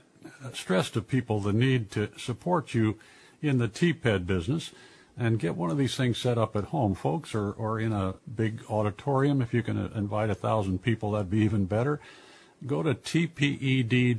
[0.54, 2.98] stress to people the need to support you
[3.42, 4.72] in the TPED business
[5.18, 8.16] and get one of these things set up at home, folks, or, or in a
[8.34, 9.42] big auditorium.
[9.42, 12.00] If you can uh, invite a thousand people, that'd be even better.
[12.66, 14.18] Go to tped.org,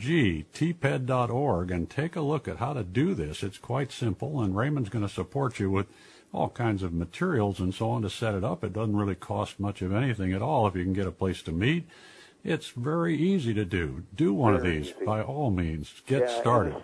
[0.00, 3.42] tped.org, and take a look at how to do this.
[3.42, 5.86] It's quite simple, and Raymond's going to support you with
[6.32, 8.64] all kinds of materials and so on to set it up.
[8.64, 11.42] It doesn't really cost much of anything at all if you can get a place
[11.42, 11.86] to meet.
[12.44, 14.04] It's very easy to do.
[14.14, 15.04] Do one of these easy.
[15.04, 15.92] by all means.
[16.06, 16.76] Get yeah, started.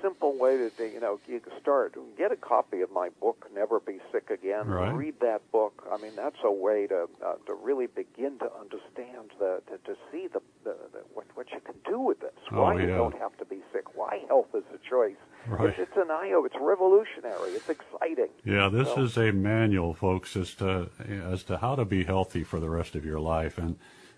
[0.46, 1.94] It's a simple way to, you know, you can start.
[2.16, 4.66] Get a copy of my book, Never Be Sick Again.
[4.66, 4.94] Right.
[4.94, 5.86] Read that book.
[5.92, 9.98] I mean, that's a way to uh, to really begin to understand the to, to
[10.10, 12.32] see the, the, the what what you can do with this.
[12.52, 13.96] Oh, why you don't have to be sick.
[13.96, 15.16] Why health is a choice.
[15.46, 15.70] Right.
[15.70, 16.44] It's, it's an IO.
[16.44, 17.50] It's revolutionary.
[17.50, 18.28] It's exciting.
[18.44, 22.44] Yeah, this So- is a manual, folks, as to as to how to be healthy
[22.44, 23.76] for the rest of your life, and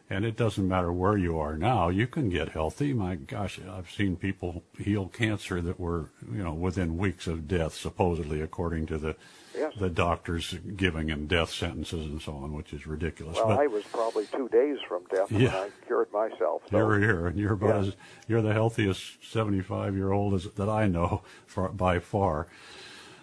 [0.08, 1.88] and it doesn't matter where you are now.
[1.88, 2.92] You can get healthy.
[2.92, 7.74] My gosh, I've seen people heal cancer that were you know within weeks of death,
[7.74, 9.16] supposedly according to the
[9.58, 9.72] Yes.
[9.80, 13.36] the doctors giving them death sentences and so on, which is ridiculous.
[13.36, 16.60] Well, but I was probably two days from death when I cured myself.
[16.70, 17.88] So you're here, and you're about Yeah.
[17.88, 17.96] as
[18.28, 22.48] you're the healthiest 75 year old as that I know for, by far.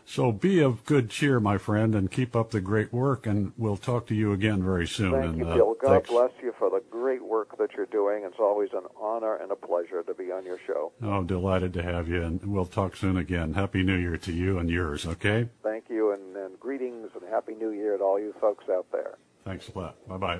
[0.06, 3.26] So be of good cheer, my friend, and keep up the great work.
[3.26, 5.12] And we'll talk to you again very soon.
[5.12, 5.76] Thank and, you, uh, Bill.
[5.80, 6.10] God thanks.
[6.10, 8.24] bless you for the great work that you're doing.
[8.26, 10.91] It's always an honor and a pleasure to be on your show.
[11.01, 13.54] Oh, delighted to have you, and we'll talk soon again.
[13.54, 15.06] Happy New Year to you and yours.
[15.06, 15.49] Okay.
[15.64, 19.18] Thank you, and, and greetings and Happy New Year to all you folks out there.
[19.45, 19.95] Thanks a lot.
[20.08, 20.39] Bye bye.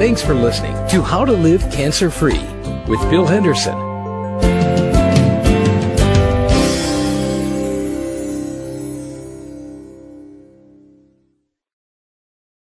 [0.00, 2.40] Thanks for listening to How to Live Cancer Free
[2.88, 3.89] with Bill Henderson.